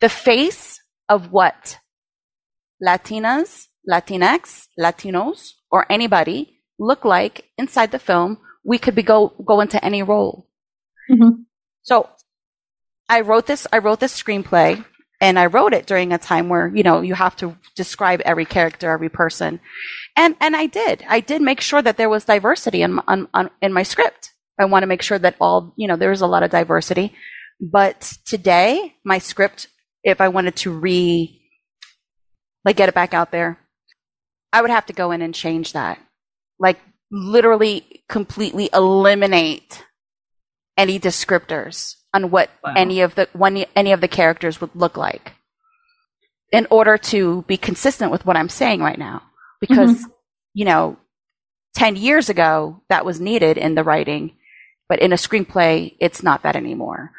[0.00, 1.78] the face of what
[2.86, 9.60] Latinas, Latinx, Latinos, or anybody look like inside the film, we could be go go
[9.60, 10.48] into any role.
[11.10, 11.42] Mm-hmm.
[11.82, 12.08] So
[13.08, 14.84] I wrote this I wrote this screenplay
[15.20, 18.44] and I wrote it during a time where, you know, you have to describe every
[18.44, 19.60] character, every person.
[20.16, 21.04] And and I did.
[21.08, 24.32] I did make sure that there was diversity in on, on, in my script.
[24.58, 27.14] I want to make sure that all, you know, there was a lot of diversity.
[27.60, 29.68] But today, my script
[30.06, 31.42] if I wanted to re,
[32.64, 33.58] like get it back out there,
[34.52, 35.98] I would have to go in and change that.
[36.60, 36.78] Like
[37.10, 39.84] literally completely eliminate
[40.76, 42.74] any descriptors on what wow.
[42.76, 45.32] any of the one any of the characters would look like
[46.52, 49.22] in order to be consistent with what I'm saying right now
[49.60, 50.10] because mm-hmm.
[50.54, 50.96] you know
[51.76, 54.34] 10 years ago, that was needed in the writing,
[54.88, 57.12] but in a screenplay, it's not that anymore.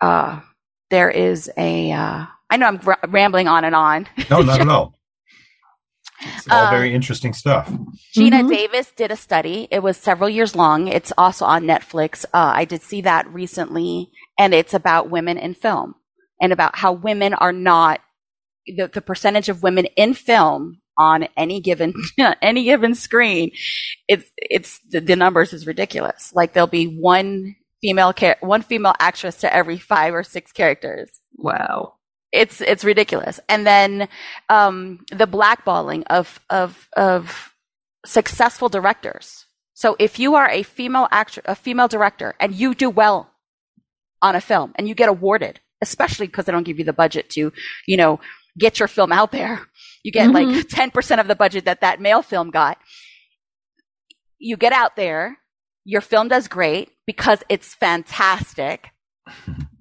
[0.00, 0.40] Uh,
[0.90, 1.90] there is a.
[1.90, 4.06] Uh, I know I'm r- rambling on and on.
[4.30, 4.94] No, not at all.
[6.36, 7.68] It's all uh, very interesting stuff.
[8.16, 8.48] Geena mm-hmm.
[8.48, 9.68] Davis did a study.
[9.70, 10.88] It was several years long.
[10.88, 12.24] It's also on Netflix.
[12.26, 15.94] Uh, I did see that recently, and it's about women in film
[16.40, 18.00] and about how women are not
[18.66, 21.92] the, the percentage of women in film on any given
[22.42, 23.50] any given screen.
[24.08, 26.32] It's it's the, the numbers is ridiculous.
[26.34, 31.10] Like there'll be one female char- one female actress to every five or six characters.
[31.36, 31.94] Wow
[32.34, 33.40] it's it's ridiculous.
[33.48, 34.08] And then
[34.48, 37.54] um, the blackballing of of of
[38.04, 39.46] successful directors.
[39.74, 43.30] So if you are a female actor, a female director, and you do well
[44.20, 47.30] on a film, and you get awarded, especially because they don't give you the budget
[47.30, 47.52] to,
[47.86, 48.20] you know,
[48.58, 49.60] get your film out there,
[50.02, 50.52] you get mm-hmm.
[50.54, 52.78] like ten percent of the budget that that male film got.
[54.38, 55.38] You get out there,
[55.84, 58.90] your film does great because it's fantastic.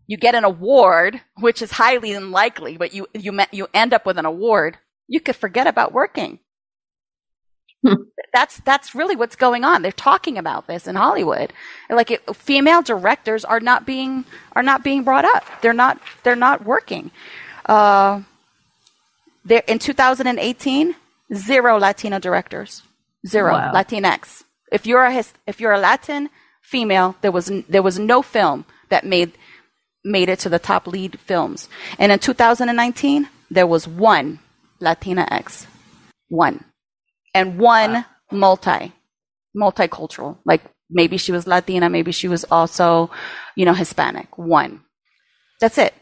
[0.07, 4.17] You get an award, which is highly unlikely, but you you you end up with
[4.17, 6.39] an award, you could forget about working.
[7.85, 8.03] Hmm.
[8.33, 9.81] That's that's really what's going on.
[9.81, 11.51] They're talking about this in Hollywood.
[11.89, 15.45] Like it, female directors are not being are not being brought up.
[15.61, 17.11] They're not they're not working.
[17.65, 18.21] Uh,
[19.45, 20.95] there in 2018,
[21.33, 22.83] zero Latino directors,
[23.27, 23.73] zero wow.
[23.73, 24.43] Latinx.
[24.71, 26.29] If you're a if you're a Latin
[26.61, 29.33] female, there was there was no film that made
[30.03, 31.69] made it to the top lead films.
[31.97, 34.39] And in 2019, there was one
[34.79, 35.67] Latina X,
[36.29, 36.63] one,
[37.33, 38.05] and one wow.
[38.31, 38.91] multi,
[39.55, 40.37] multicultural.
[40.45, 43.09] Like maybe she was Latina, maybe she was also,
[43.55, 44.37] you know, Hispanic.
[44.37, 44.81] One.
[45.59, 45.93] That's it.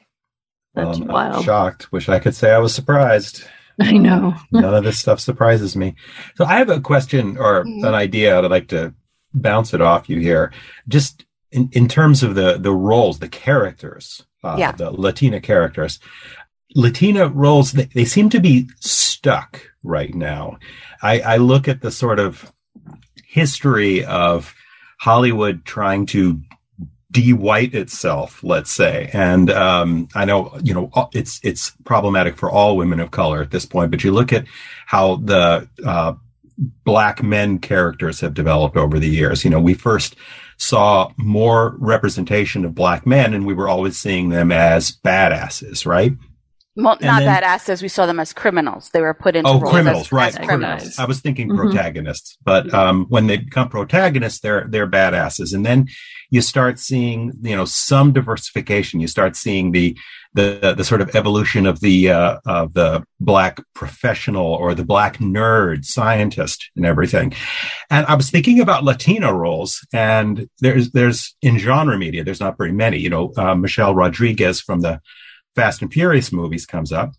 [0.74, 1.46] That's well, I'm wild.
[1.46, 1.92] shocked.
[1.92, 3.44] Wish I could say I was surprised.
[3.82, 4.36] I know.
[4.52, 5.96] None of this stuff surprises me.
[6.36, 7.86] So I have a question or mm-hmm.
[7.86, 8.38] an idea.
[8.38, 8.94] I'd like to
[9.34, 10.52] bounce it off you here.
[10.88, 14.72] Just in, in terms of the the roles, the characters, uh, yeah.
[14.72, 16.00] the Latina characters,
[16.76, 20.58] Latina roles they, they, seem to be stuck right now.
[21.02, 22.52] I, I look at the sort of
[23.26, 24.54] history of
[25.00, 26.42] Hollywood trying to
[27.12, 29.10] de-white itself, let's say.
[29.12, 33.52] And um, I know you know it's it's problematic for all women of color at
[33.52, 34.46] this point, but you look at
[34.86, 36.14] how the uh,
[36.86, 39.44] black men characters have developed over the years.
[39.44, 40.16] You know, we first
[40.62, 46.14] saw more representation of black men and we were always seeing them as badasses, right?
[46.76, 47.82] Well, and not then, badasses.
[47.82, 48.92] We saw them as criminals.
[48.92, 50.40] They were put into oh criminals, as, right?
[50.40, 51.00] As criminals.
[51.00, 51.58] I was thinking mm-hmm.
[51.58, 55.54] protagonists, but um, when they become protagonists, they're they're badasses.
[55.54, 55.90] And then
[56.30, 59.02] you start seeing, you know, some diversification.
[59.02, 59.98] You start seeing the
[60.34, 65.18] the the sort of evolution of the uh, of the black professional or the black
[65.18, 67.34] nerd scientist and everything.
[67.90, 72.58] And I was thinking about Latino roles, and there's there's in genre media, there's not
[72.58, 72.98] very many.
[72.98, 75.02] You know, uh, Michelle Rodriguez from the
[75.56, 77.14] Fast and Furious movies comes up.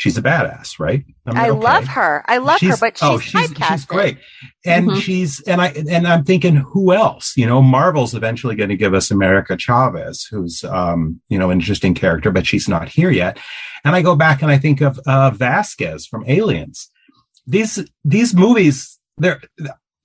[0.00, 1.04] She's a badass, right?
[1.26, 1.60] I, mean, I okay.
[1.60, 2.24] love her.
[2.26, 4.16] I love she's, her, but she's, oh, she's, she's great.
[4.64, 4.98] And mm-hmm.
[4.98, 7.36] she's and I and I'm thinking, who else?
[7.36, 11.58] You know, Marvel's eventually going to give us America Chavez, who's um, you know, an
[11.58, 13.38] interesting character, but she's not here yet.
[13.84, 16.90] And I go back and I think of uh, Vasquez from Aliens.
[17.46, 19.42] These these movies, there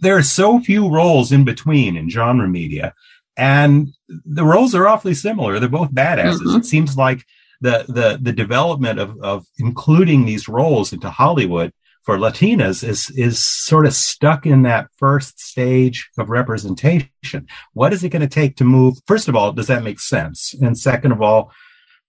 [0.02, 2.94] there are so few roles in between in genre media,
[3.38, 5.58] and the roles are awfully similar.
[5.58, 6.40] They're both badasses.
[6.40, 6.58] Mm-hmm.
[6.58, 7.26] It seems like
[7.66, 11.72] the the the development of of including these roles into Hollywood
[12.04, 17.48] for Latinas is is sort of stuck in that first stage of representation.
[17.74, 18.98] What is it going to take to move?
[19.08, 20.54] First of all, does that make sense?
[20.62, 21.52] And second of all,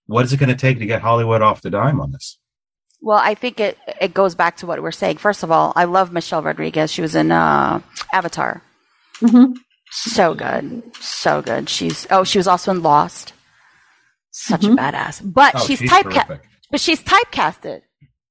[0.05, 2.37] what is it going to take to get Hollywood off the dime on this?
[3.01, 5.17] Well, I think it it goes back to what we're saying.
[5.17, 6.91] First of all, I love Michelle Rodriguez.
[6.91, 7.81] She was in uh,
[8.13, 8.61] Avatar.
[9.21, 9.53] Mm-hmm.
[9.89, 11.69] So good, so good.
[11.69, 13.33] She's oh, she was also in Lost
[14.37, 14.77] such mm-hmm.
[14.77, 15.21] a badass.
[15.23, 16.39] But oh, she's, she's typecast.
[16.69, 17.81] But she's typecasted.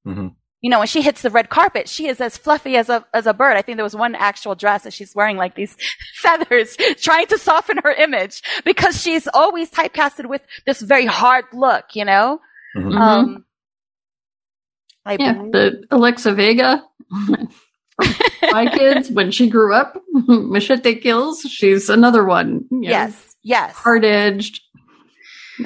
[0.06, 0.28] Mm-hmm.
[0.62, 3.26] You know, when she hits the red carpet, she is as fluffy as a as
[3.26, 3.56] a bird.
[3.56, 5.76] I think there was one actual dress that she's wearing like these
[6.14, 11.94] feathers, trying to soften her image because she's always typecasted with this very hard look.
[11.94, 12.40] You know.
[12.76, 12.96] Mm-hmm.
[12.96, 13.44] Um,
[15.04, 16.84] I yeah, believe- the Alexa Vega.
[18.52, 22.66] My kids, when she grew up, Machete Kills, she's another one.
[22.70, 23.74] Yes, yes.
[23.74, 24.60] Hard edged,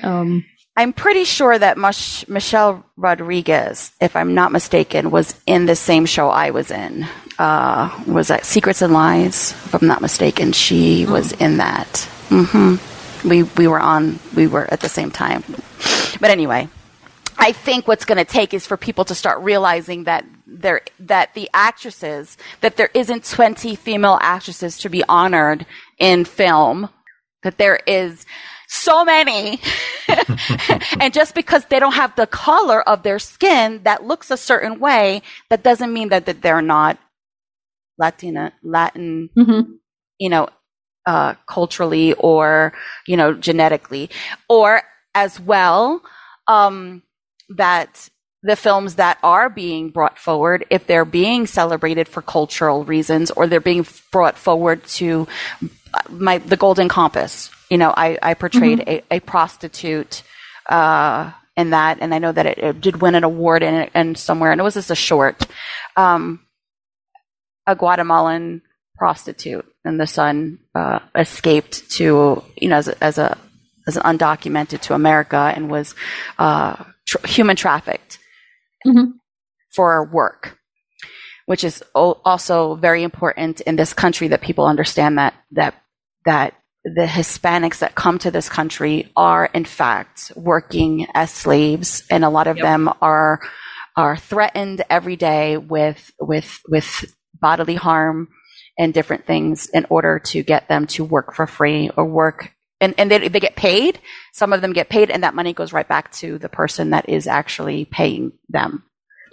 [0.03, 0.45] um,
[0.77, 6.07] I'm pretty sure that Mich- Michelle Rodriguez, if I'm not mistaken, was in the same
[6.07, 7.07] show I was in.
[7.39, 9.53] Uh, was that Secrets and Lies?
[9.53, 11.13] If I'm not mistaken, she oh.
[11.13, 11.89] was in that.
[12.29, 13.29] Mm-hmm.
[13.29, 14.19] We we were on.
[14.35, 15.43] We were at the same time.
[16.21, 16.69] But anyway,
[17.37, 21.35] I think what's going to take is for people to start realizing that there that
[21.35, 25.65] the actresses that there isn't 20 female actresses to be honored
[25.99, 26.89] in film
[27.43, 28.27] that there is
[28.73, 29.61] so many
[31.01, 34.79] and just because they don't have the color of their skin that looks a certain
[34.79, 36.97] way that doesn't mean that, that they're not
[37.99, 39.73] latina latin mm-hmm.
[40.19, 40.49] you know
[41.07, 42.73] uh, culturally or
[43.09, 44.09] you know genetically
[44.49, 44.83] or
[45.17, 46.01] as well
[46.47, 47.03] um,
[47.49, 48.09] that
[48.43, 53.47] the films that are being brought forward, if they're being celebrated for cultural reasons or
[53.47, 55.29] they're being brought forward to
[55.93, 57.51] uh, my the Broken Compass.
[57.71, 59.05] You know, I, I portrayed mm-hmm.
[59.11, 60.23] a, a, prostitute
[60.69, 64.19] uh, in that, and I know that it, it did win an award in and
[64.19, 65.47] somewhere, and it was just a short,
[65.97, 66.45] um,
[67.67, 68.63] a Guatemalan
[68.97, 73.39] prostitute, and the son uh, escaped to you know as a, as a
[73.87, 75.95] as an undocumented to America and was
[76.39, 78.19] uh, tr- human trafficked
[78.87, 79.13] mm-hmm.
[79.75, 80.59] for work,
[81.47, 85.75] which is also very important in this country that people understand that that
[86.25, 86.55] that
[86.85, 92.31] the Hispanics that come to this country are in fact working as slaves, and a
[92.31, 92.65] lot of yep.
[92.65, 93.41] them are
[93.97, 98.29] are threatened every day with with with bodily harm
[98.79, 102.95] and different things in order to get them to work for free or work and,
[102.97, 104.01] and they, they get paid.
[104.33, 107.09] Some of them get paid and that money goes right back to the person that
[107.09, 108.85] is actually paying them.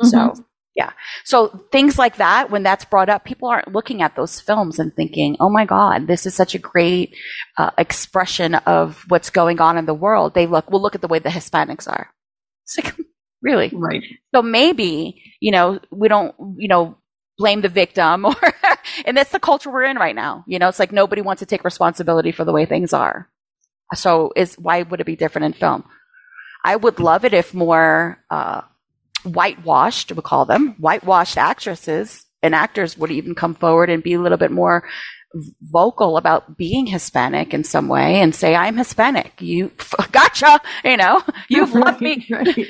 [0.01, 0.09] Mm-hmm.
[0.09, 0.45] So
[0.77, 0.91] yeah.
[1.25, 4.95] So things like that, when that's brought up, people aren't looking at those films and
[4.95, 7.15] thinking, oh my God, this is such a great
[7.57, 10.35] uh, expression of what's going on in the world.
[10.35, 12.11] They look, well, look at the way the Hispanics are.
[12.63, 12.95] It's like,
[13.41, 13.71] really?
[13.73, 14.03] Right.
[14.35, 16.95] So maybe, you know, we don't, you know,
[17.39, 18.35] blame the victim or,
[19.03, 20.43] and that's the culture we're in right now.
[20.47, 23.27] You know, it's like nobody wants to take responsibility for the way things are.
[23.95, 25.85] So is, why would it be different in film?
[26.63, 28.61] I would love it if more, uh,
[29.33, 34.21] whitewashed, we call them whitewashed actresses and actors would even come forward and be a
[34.21, 34.87] little bit more
[35.61, 39.33] vocal about being Hispanic in some way and say, I'm Hispanic.
[39.41, 39.71] You
[40.11, 40.59] gotcha.
[40.83, 42.25] You know, you've loved me.
[42.29, 42.67] Right.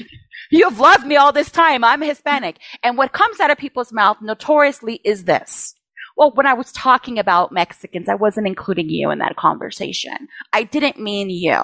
[0.49, 1.83] You've loved me all this time.
[1.83, 2.57] I'm Hispanic.
[2.83, 5.75] And what comes out of people's mouth notoriously is this.
[6.15, 10.27] Well, when I was talking about Mexicans, I wasn't including you in that conversation.
[10.53, 11.63] I didn't mean you.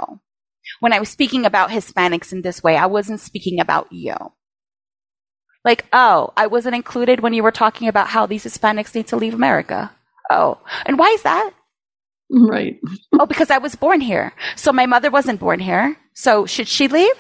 [0.80, 4.16] When I was speaking about Hispanics in this way, I wasn't speaking about you.
[5.66, 9.16] Like, oh, I wasn't included when you were talking about how these Hispanics need to
[9.16, 9.92] leave America.
[10.30, 11.52] Oh, and why is that?
[12.30, 12.80] Right.
[13.20, 14.34] oh, because I was born here.
[14.56, 15.98] So my mother wasn't born here.
[16.14, 17.16] So should she leave?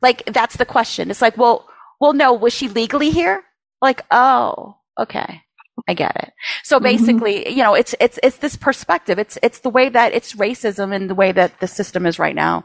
[0.00, 1.10] Like, that's the question.
[1.10, 1.68] It's like, well,
[2.00, 3.42] well, no, was she legally here?
[3.82, 5.42] Like, oh, okay.
[5.88, 6.32] I get it.
[6.62, 6.84] So mm-hmm.
[6.84, 7.50] basically, mm-hmm.
[7.50, 9.18] you know, it's, it's, it's this perspective.
[9.18, 12.34] It's, it's the way that it's racism and the way that the system is right
[12.34, 12.64] now,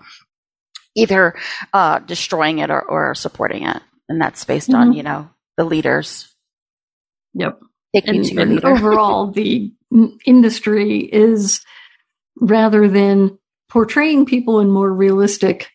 [0.95, 1.35] either,
[1.73, 4.81] uh, destroying it or, or supporting it and that's based mm-hmm.
[4.81, 6.33] on you know the leaders.
[7.33, 7.61] Yep.
[7.95, 9.71] Take and, to and overall, the
[10.25, 11.63] industry is
[12.39, 13.37] rather than
[13.69, 15.69] portraying people in more realistic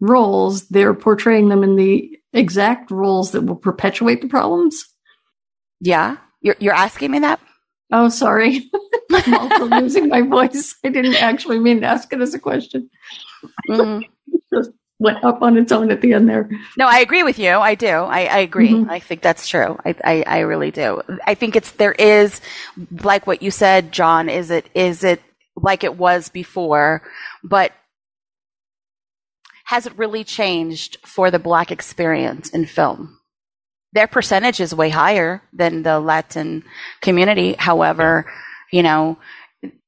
[0.00, 4.84] roles, they're portraying them in the exact roles that will perpetuate the problems.
[5.80, 7.40] Yeah, you're you're asking me that.
[7.90, 8.70] Oh, sorry.
[9.12, 10.74] I'm also losing my voice.
[10.84, 12.90] I didn't actually mean to ask it as a question.
[13.68, 14.04] Mm.
[14.54, 16.48] Just went up on its own at the end there.
[16.76, 17.50] No, I agree with you.
[17.50, 17.88] I do.
[17.88, 18.70] I, I agree.
[18.70, 18.90] Mm-hmm.
[18.90, 19.78] I think that's true.
[19.84, 21.02] I, I, I really do.
[21.26, 22.40] I think it's there is
[23.02, 24.28] like what you said, John.
[24.28, 25.22] Is it is it
[25.56, 27.02] like it was before,
[27.44, 27.72] but
[29.64, 33.18] has it really changed for the black experience in film?
[33.92, 36.64] Their percentage is way higher than the Latin
[37.00, 37.54] community.
[37.58, 38.30] However,
[38.72, 39.18] you know,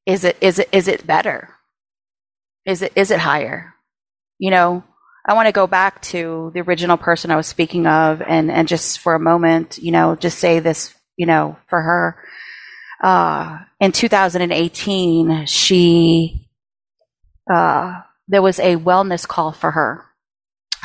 [0.05, 1.49] is it is it is it better?
[2.65, 3.73] Is it is it higher?
[4.39, 4.83] You know,
[5.25, 8.67] I want to go back to the original person I was speaking of and, and
[8.67, 12.17] just for a moment, you know, just say this, you know, for her.
[13.03, 16.47] Uh, in 2018, she,
[17.51, 20.05] uh, there was a wellness call for her.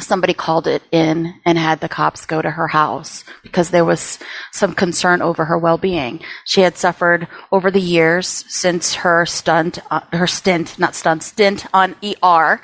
[0.01, 4.19] Somebody called it in and had the cops go to her house because there was
[4.53, 6.21] some concern over her well-being.
[6.45, 11.65] She had suffered over the years since her stunt, uh, her stint, not stunt, stint
[11.73, 12.61] on ER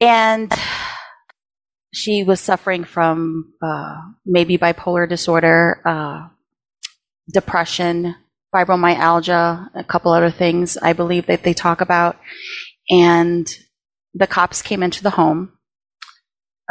[0.00, 0.52] and
[1.92, 6.28] she was suffering from uh, maybe bipolar disorder, uh,
[7.32, 8.14] depression,
[8.54, 12.16] fibromyalgia, a couple other things I believe that they talk about.
[12.88, 13.48] And
[14.14, 15.52] the cops came into the home.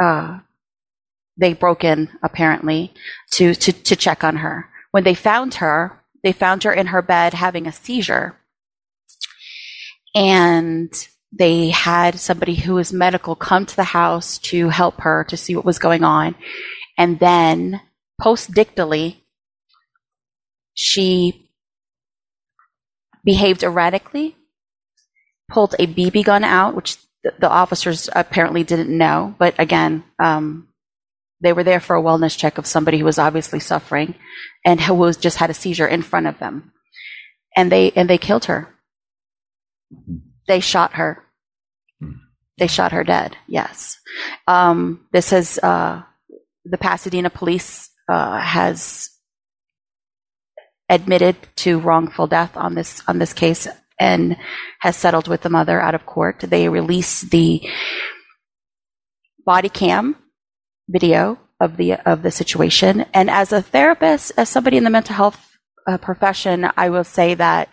[0.02, 0.40] Uh,
[1.36, 2.92] they broke in apparently
[3.32, 4.68] to, to, to check on her.
[4.90, 8.36] When they found her, they found her in her bed having a seizure.
[10.14, 10.92] And
[11.32, 15.54] they had somebody who was medical come to the house to help her to see
[15.54, 16.34] what was going on.
[16.98, 17.80] And then
[18.20, 19.24] postictally,
[20.74, 21.50] she
[23.24, 24.36] behaved erratically,
[25.50, 29.34] pulled a BB gun out, which the, officers apparently didn't know.
[29.38, 30.68] But again, um,
[31.40, 34.14] they were there for a wellness check of somebody who was obviously suffering
[34.64, 36.72] and who was just had a seizure in front of them,
[37.56, 38.74] and they and they killed her.
[40.50, 41.22] They shot her.
[42.58, 43.36] They shot her dead.
[43.46, 44.00] Yes.
[44.48, 46.02] Um, this is uh,
[46.64, 49.10] the Pasadena police uh, has
[50.88, 53.68] admitted to wrongful death on this on this case
[54.00, 54.36] and
[54.80, 56.40] has settled with the mother out of court.
[56.40, 57.62] They released the
[59.46, 60.16] body cam
[60.88, 63.06] video of the of the situation.
[63.14, 67.34] And as a therapist, as somebody in the mental health uh, profession, I will say
[67.34, 67.68] that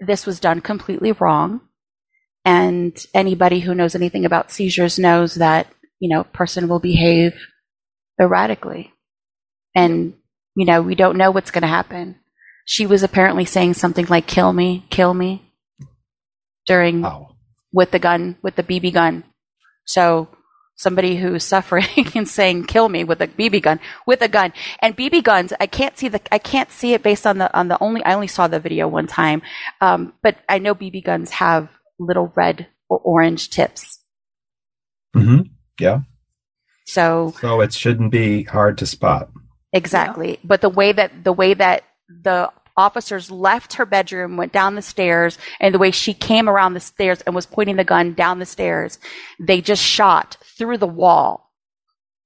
[0.00, 1.60] this was done completely wrong.
[2.44, 5.68] And anybody who knows anything about seizures knows that
[6.00, 7.34] you know person will behave
[8.20, 8.92] erratically,
[9.74, 10.14] and
[10.56, 12.16] you know we don't know what's going to happen.
[12.64, 15.52] She was apparently saying something like "kill me, kill me"
[16.66, 17.36] during wow.
[17.72, 19.24] with the gun with the BB gun.
[19.84, 20.28] So
[20.74, 24.96] somebody who's suffering and saying kill me with a BB gun with a gun and
[24.96, 27.80] BB guns I can't see the I can't see it based on the on the
[27.80, 29.42] only I only saw the video one time
[29.80, 31.68] um, but I know BB guns have
[32.06, 34.00] little red or orange tips
[35.14, 35.42] mm-hmm.
[35.80, 36.00] yeah
[36.84, 39.30] so so it shouldn't be hard to spot
[39.72, 40.36] exactly yeah.
[40.44, 44.82] but the way that the way that the officers left her bedroom, went down the
[44.82, 48.38] stairs, and the way she came around the stairs and was pointing the gun down
[48.38, 48.98] the stairs,
[49.38, 51.50] they just shot through the wall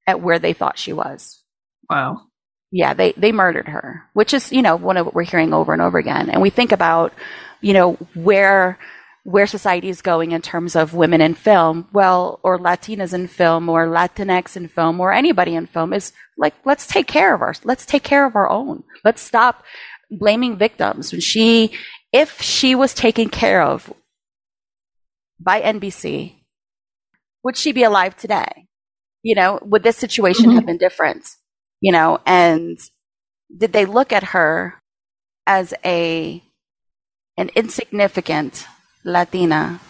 [0.07, 1.43] at where they thought she was.
[1.91, 2.23] Wow.
[2.71, 5.73] Yeah, they, they murdered her, which is, you know, one of what we're hearing over
[5.73, 6.31] and over again.
[6.31, 7.13] And we think about,
[7.61, 8.79] you know, where
[9.27, 13.69] where society is going in terms of women in film, well, or Latinas in film,
[13.69, 17.53] or Latinx in film, or anybody in film is like, let's take care of our,
[17.65, 18.85] let's take care of our own.
[19.05, 19.65] Let's stop
[20.13, 21.11] blaming victims.
[21.11, 21.73] When she,
[22.13, 23.93] if she was taken care of
[25.41, 26.35] by NBC,
[27.43, 28.69] would she be alive today?
[29.25, 30.55] You know, would this situation mm-hmm.
[30.55, 31.27] have been different?
[31.81, 32.79] You know, and
[33.59, 34.81] did they look at her
[35.49, 36.41] as a
[37.37, 38.67] an insignificant
[39.07, 39.81] Latina?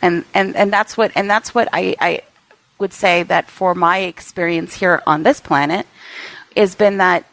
[0.00, 2.22] And and and that's what and that's what I, I
[2.78, 5.86] would say that for my experience here on this planet
[6.56, 7.24] has been that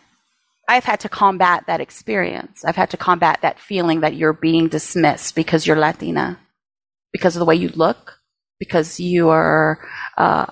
[0.67, 2.63] I've had to combat that experience.
[2.65, 6.39] I've had to combat that feeling that you're being dismissed because you're Latina,
[7.11, 8.19] because of the way you look,
[8.59, 9.79] because you are
[10.17, 10.45] uh,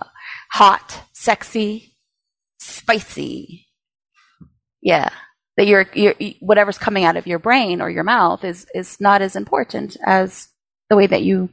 [0.52, 1.96] hot, sexy,
[2.60, 3.68] spicy.
[4.82, 5.10] Yeah,
[5.58, 9.22] that you're, you're whatever's coming out of your brain or your mouth is is not
[9.22, 10.48] as important as
[10.90, 11.50] the way that you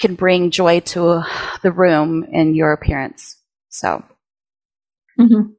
[0.00, 1.22] can bring joy to
[1.62, 3.36] the room in your appearance.
[3.68, 4.04] So.
[5.18, 5.52] Mm-hmm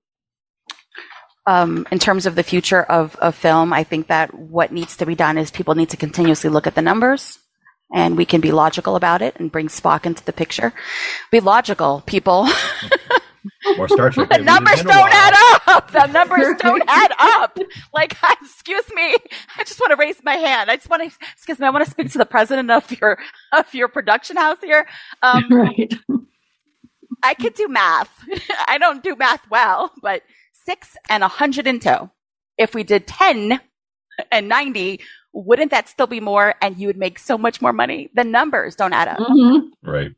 [1.48, 5.06] um, in terms of the future of, of film, I think that what needs to
[5.06, 7.40] be done is people need to continuously look at the numbers
[7.94, 10.74] and we can be logical about it and bring Spock into the picture.
[11.32, 12.48] Be logical, people.
[13.78, 14.30] More Star Trek.
[14.32, 15.34] the numbers don't add
[15.68, 15.92] up.
[15.92, 17.58] The numbers don't add up.
[17.94, 19.16] Like, excuse me,
[19.58, 20.70] I just want to raise my hand.
[20.70, 23.18] I just want to, excuse me, I want to speak to the president of your
[23.52, 24.88] of your production house here.
[25.22, 25.94] Um, right.
[27.24, 28.12] I could do math.
[28.68, 30.22] I don't do math well, but
[30.54, 32.12] six and a hundred in tow.
[32.58, 33.60] If we did 10
[34.32, 35.02] and 90,
[35.34, 38.10] wouldn't that still be more and you would make so much more money?
[38.14, 39.18] The numbers don't add up.
[39.18, 39.90] Mm-hmm.
[39.90, 40.12] Right.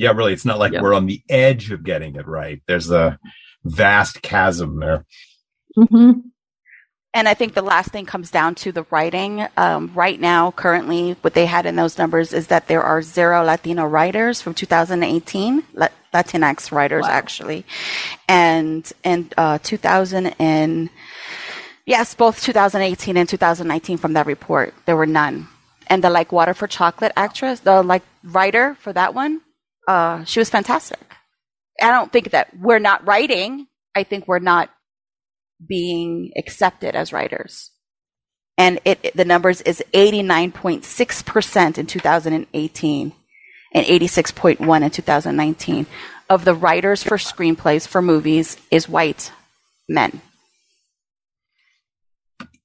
[0.00, 0.32] Yeah, really.
[0.32, 0.80] It's not like yep.
[0.80, 2.62] we're on the edge of getting it right.
[2.66, 3.18] There's a
[3.64, 5.04] vast chasm there.
[5.76, 6.20] Mm-hmm.
[7.12, 9.46] And I think the last thing comes down to the writing.
[9.58, 13.44] Um, right now, currently, what they had in those numbers is that there are zero
[13.44, 15.64] Latino writers from 2018,
[16.14, 17.10] Latinx writers wow.
[17.10, 17.66] actually,
[18.26, 20.88] and in uh, 2000 and
[21.84, 25.46] yes, both 2018 and 2019 from that report, there were none.
[25.88, 29.42] And the like Water for Chocolate actress, the like writer for that one,
[29.88, 31.00] uh, she was fantastic.
[31.80, 33.66] I don't think that we're not writing.
[33.94, 34.70] I think we're not
[35.66, 37.70] being accepted as writers.
[38.58, 43.12] And it, it the numbers is 89.6% in 2018
[43.72, 45.86] and 86.1 in 2019
[46.28, 49.32] of the writers for screenplays for movies is white
[49.88, 50.20] men.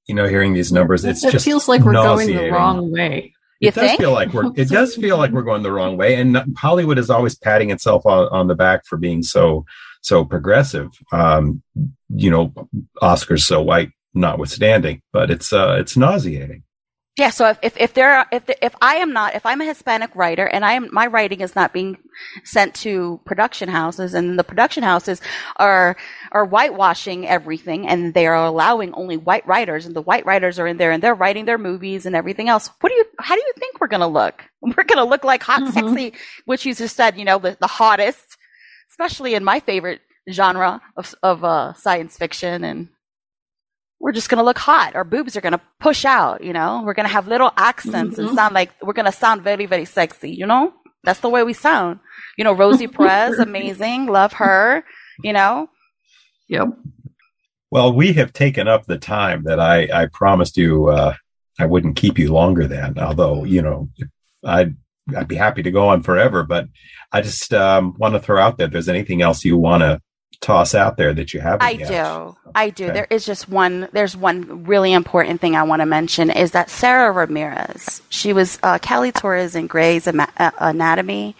[0.07, 3.34] You know, hearing these numbers, it's it just feels like we're going the wrong way.
[3.65, 6.15] You it does feel like we're it does feel like we're going the wrong way
[6.15, 9.65] and hollywood is always patting itself on, on the back for being so
[10.05, 10.91] so progressive.
[11.11, 11.63] Um,
[12.09, 12.53] you know,
[13.01, 16.63] Oscars so white notwithstanding, but it's uh, it's nauseating.
[17.17, 20.13] Yeah, so if, if, if there if if I am not if I'm a Hispanic
[20.15, 21.97] writer and I am my writing is not being
[22.43, 25.21] sent to production houses and the production houses
[25.55, 25.95] are
[26.33, 30.67] are whitewashing everything and they are allowing only white writers and the white writers are
[30.67, 32.69] in there and they're writing their movies and everything else.
[32.81, 34.43] What do you how do you think we're gonna look?
[34.61, 35.71] We're gonna look like hot, mm-hmm.
[35.71, 36.13] sexy,
[36.45, 38.35] which you just said, you know, the, the hottest,
[38.89, 42.89] especially in my favorite genre of of uh, science fiction and
[43.99, 44.95] we're just going to look hot.
[44.95, 48.17] Our boobs are going to push out, you know, we're going to have little accents
[48.17, 48.27] mm-hmm.
[48.27, 50.73] and sound like we're going to sound very, very sexy, you know,
[51.03, 51.99] that's the way we sound.
[52.37, 54.07] You know, Rosie Perez, amazing.
[54.07, 54.83] Love her,
[55.23, 55.69] you know?
[56.49, 56.67] Yep.
[57.71, 61.15] Well, we have taken up the time that I, I promised you, uh,
[61.59, 63.89] I wouldn't keep you longer than, although, you know,
[64.43, 64.75] I'd,
[65.15, 66.67] I'd be happy to go on forever, but
[67.11, 70.01] I just um, want to throw out there if there's anything else you want to
[70.41, 71.87] toss out there that you haven't I yet.
[71.87, 72.37] do.
[72.53, 72.85] I do.
[72.85, 72.93] Okay.
[72.93, 76.69] There is just one, there's one really important thing I want to mention is that
[76.69, 81.35] Sara Ramirez, she was uh, Callie Torres in Grey's uh, Anatomy.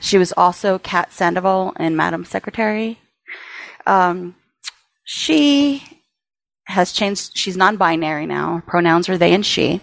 [0.00, 2.98] She was also Kat Sandoval in Madam Secretary.
[3.86, 4.34] Um,
[5.04, 5.82] she
[6.66, 8.62] has changed, she's non binary now.
[8.66, 9.80] Pronouns are they and she.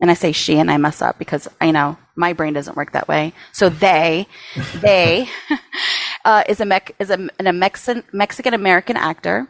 [0.00, 2.92] And I say she and I mess up because I know my brain doesn't work
[2.92, 3.32] that way.
[3.52, 4.26] So they,
[4.74, 5.28] they
[6.24, 9.48] uh, is a Mec- is a, a Mexican Mexican American actor,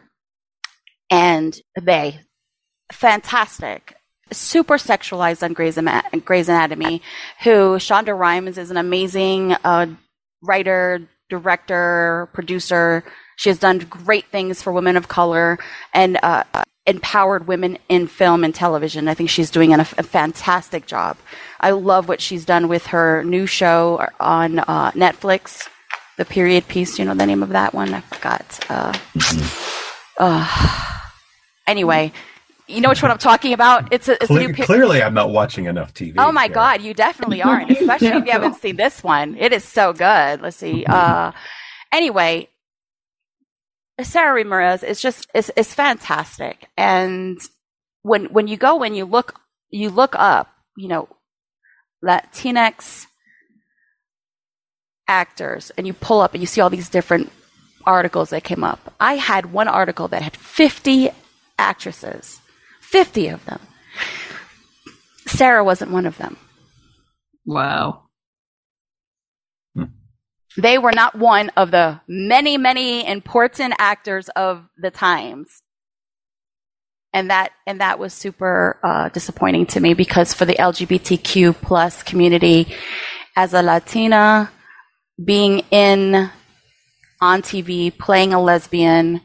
[1.09, 2.19] and they
[2.91, 3.95] fantastic,
[4.31, 5.79] super sexualized on Grey's,
[6.23, 7.01] Grey's Anatomy.
[7.43, 9.87] Who Shonda Rhimes is an amazing uh,
[10.41, 13.03] writer, director, producer.
[13.37, 15.59] She has done great things for women of color
[15.93, 16.43] and uh,
[16.85, 19.07] empowered women in film and television.
[19.07, 21.17] I think she's doing a, a, fantastic job.
[21.59, 25.67] I love what she's done with her new show on uh, Netflix,
[26.17, 26.97] the period piece.
[26.99, 27.93] You know the name of that one?
[27.93, 28.59] I forgot.
[28.69, 28.93] Uh,
[30.19, 30.99] uh,
[31.67, 32.11] anyway,
[32.67, 33.93] you know which one I'm talking about?
[33.93, 36.15] It's a, it's Cle- a new pe- clearly I'm not watching enough TV.
[36.17, 39.35] Oh my god, you definitely aren't, especially if you haven't seen this one.
[39.37, 40.41] It is so good.
[40.41, 40.85] Let's see.
[40.85, 41.31] Uh,
[41.91, 42.49] anyway,
[44.01, 47.39] Sara Ramirez is just is is fantastic, and
[48.01, 49.39] when when you go and you look
[49.69, 51.07] you look up, you know,
[52.03, 53.05] Latinx
[55.07, 57.31] actors and you pull up and you see all these different
[57.85, 58.93] articles that came up.
[58.99, 61.09] I had one article that had 50
[61.57, 62.41] actresses,
[62.81, 63.59] 50 of them.
[65.27, 66.37] Sara wasn't one of them.
[67.45, 68.03] Wow.
[70.57, 75.61] They were not one of the many, many important actors of the times.
[77.13, 82.03] And that, and that was super uh, disappointing to me because for the LGBTQ plus
[82.03, 82.73] community,
[83.35, 84.51] as a Latina,
[85.23, 86.29] being in
[87.21, 89.21] on TV, playing a lesbian,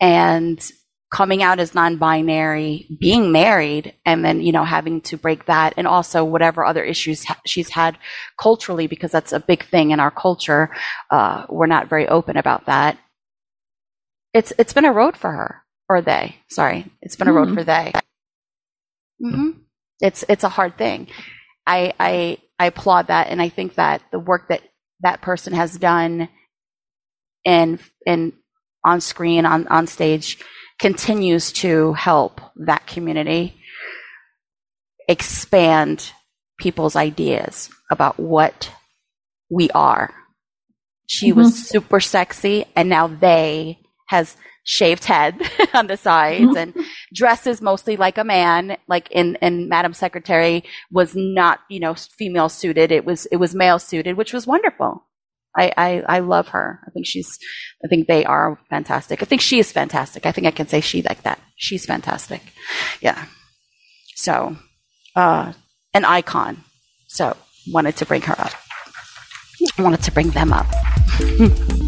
[0.00, 0.70] and
[1.12, 5.86] coming out as non-binary, being married, and then you know having to break that, and
[5.86, 7.98] also whatever other issues ha- she's had
[8.40, 10.70] culturally, because that's a big thing in our culture.
[11.10, 12.98] Uh, we're not very open about that.
[14.32, 16.36] It's it's been a road for her, or they.
[16.48, 17.36] Sorry, it's been mm-hmm.
[17.36, 17.56] a road mm-hmm.
[17.56, 17.92] for they.
[19.22, 19.50] Mm-hmm.
[20.00, 21.08] It's it's a hard thing.
[21.66, 24.62] I I I applaud that, and I think that the work that
[25.02, 26.28] that person has done
[27.44, 28.32] in in
[28.84, 30.38] on screen on on stage
[30.78, 33.54] continues to help that community
[35.08, 36.12] expand
[36.58, 38.70] people's ideas about what
[39.50, 40.14] we are.
[41.06, 41.40] She mm-hmm.
[41.40, 43.78] was super sexy and now they
[44.08, 44.36] has
[44.70, 45.34] shaved head
[45.74, 46.72] on the sides and
[47.12, 50.62] dresses mostly like a man, like in, in Madam Secretary
[50.92, 52.92] was not, you know, female suited.
[52.92, 55.04] It was, it was male suited, which was wonderful.
[55.56, 56.78] I, I, I love her.
[56.86, 57.36] I think she's,
[57.84, 59.20] I think they are fantastic.
[59.22, 60.24] I think she is fantastic.
[60.24, 61.40] I think I can say she like that.
[61.56, 62.40] She's fantastic.
[63.00, 63.24] Yeah.
[64.14, 64.56] So,
[65.16, 65.52] uh,
[65.92, 66.62] an icon.
[67.08, 67.36] So
[67.72, 68.52] wanted to bring her up.
[69.80, 70.66] Wanted to bring them up.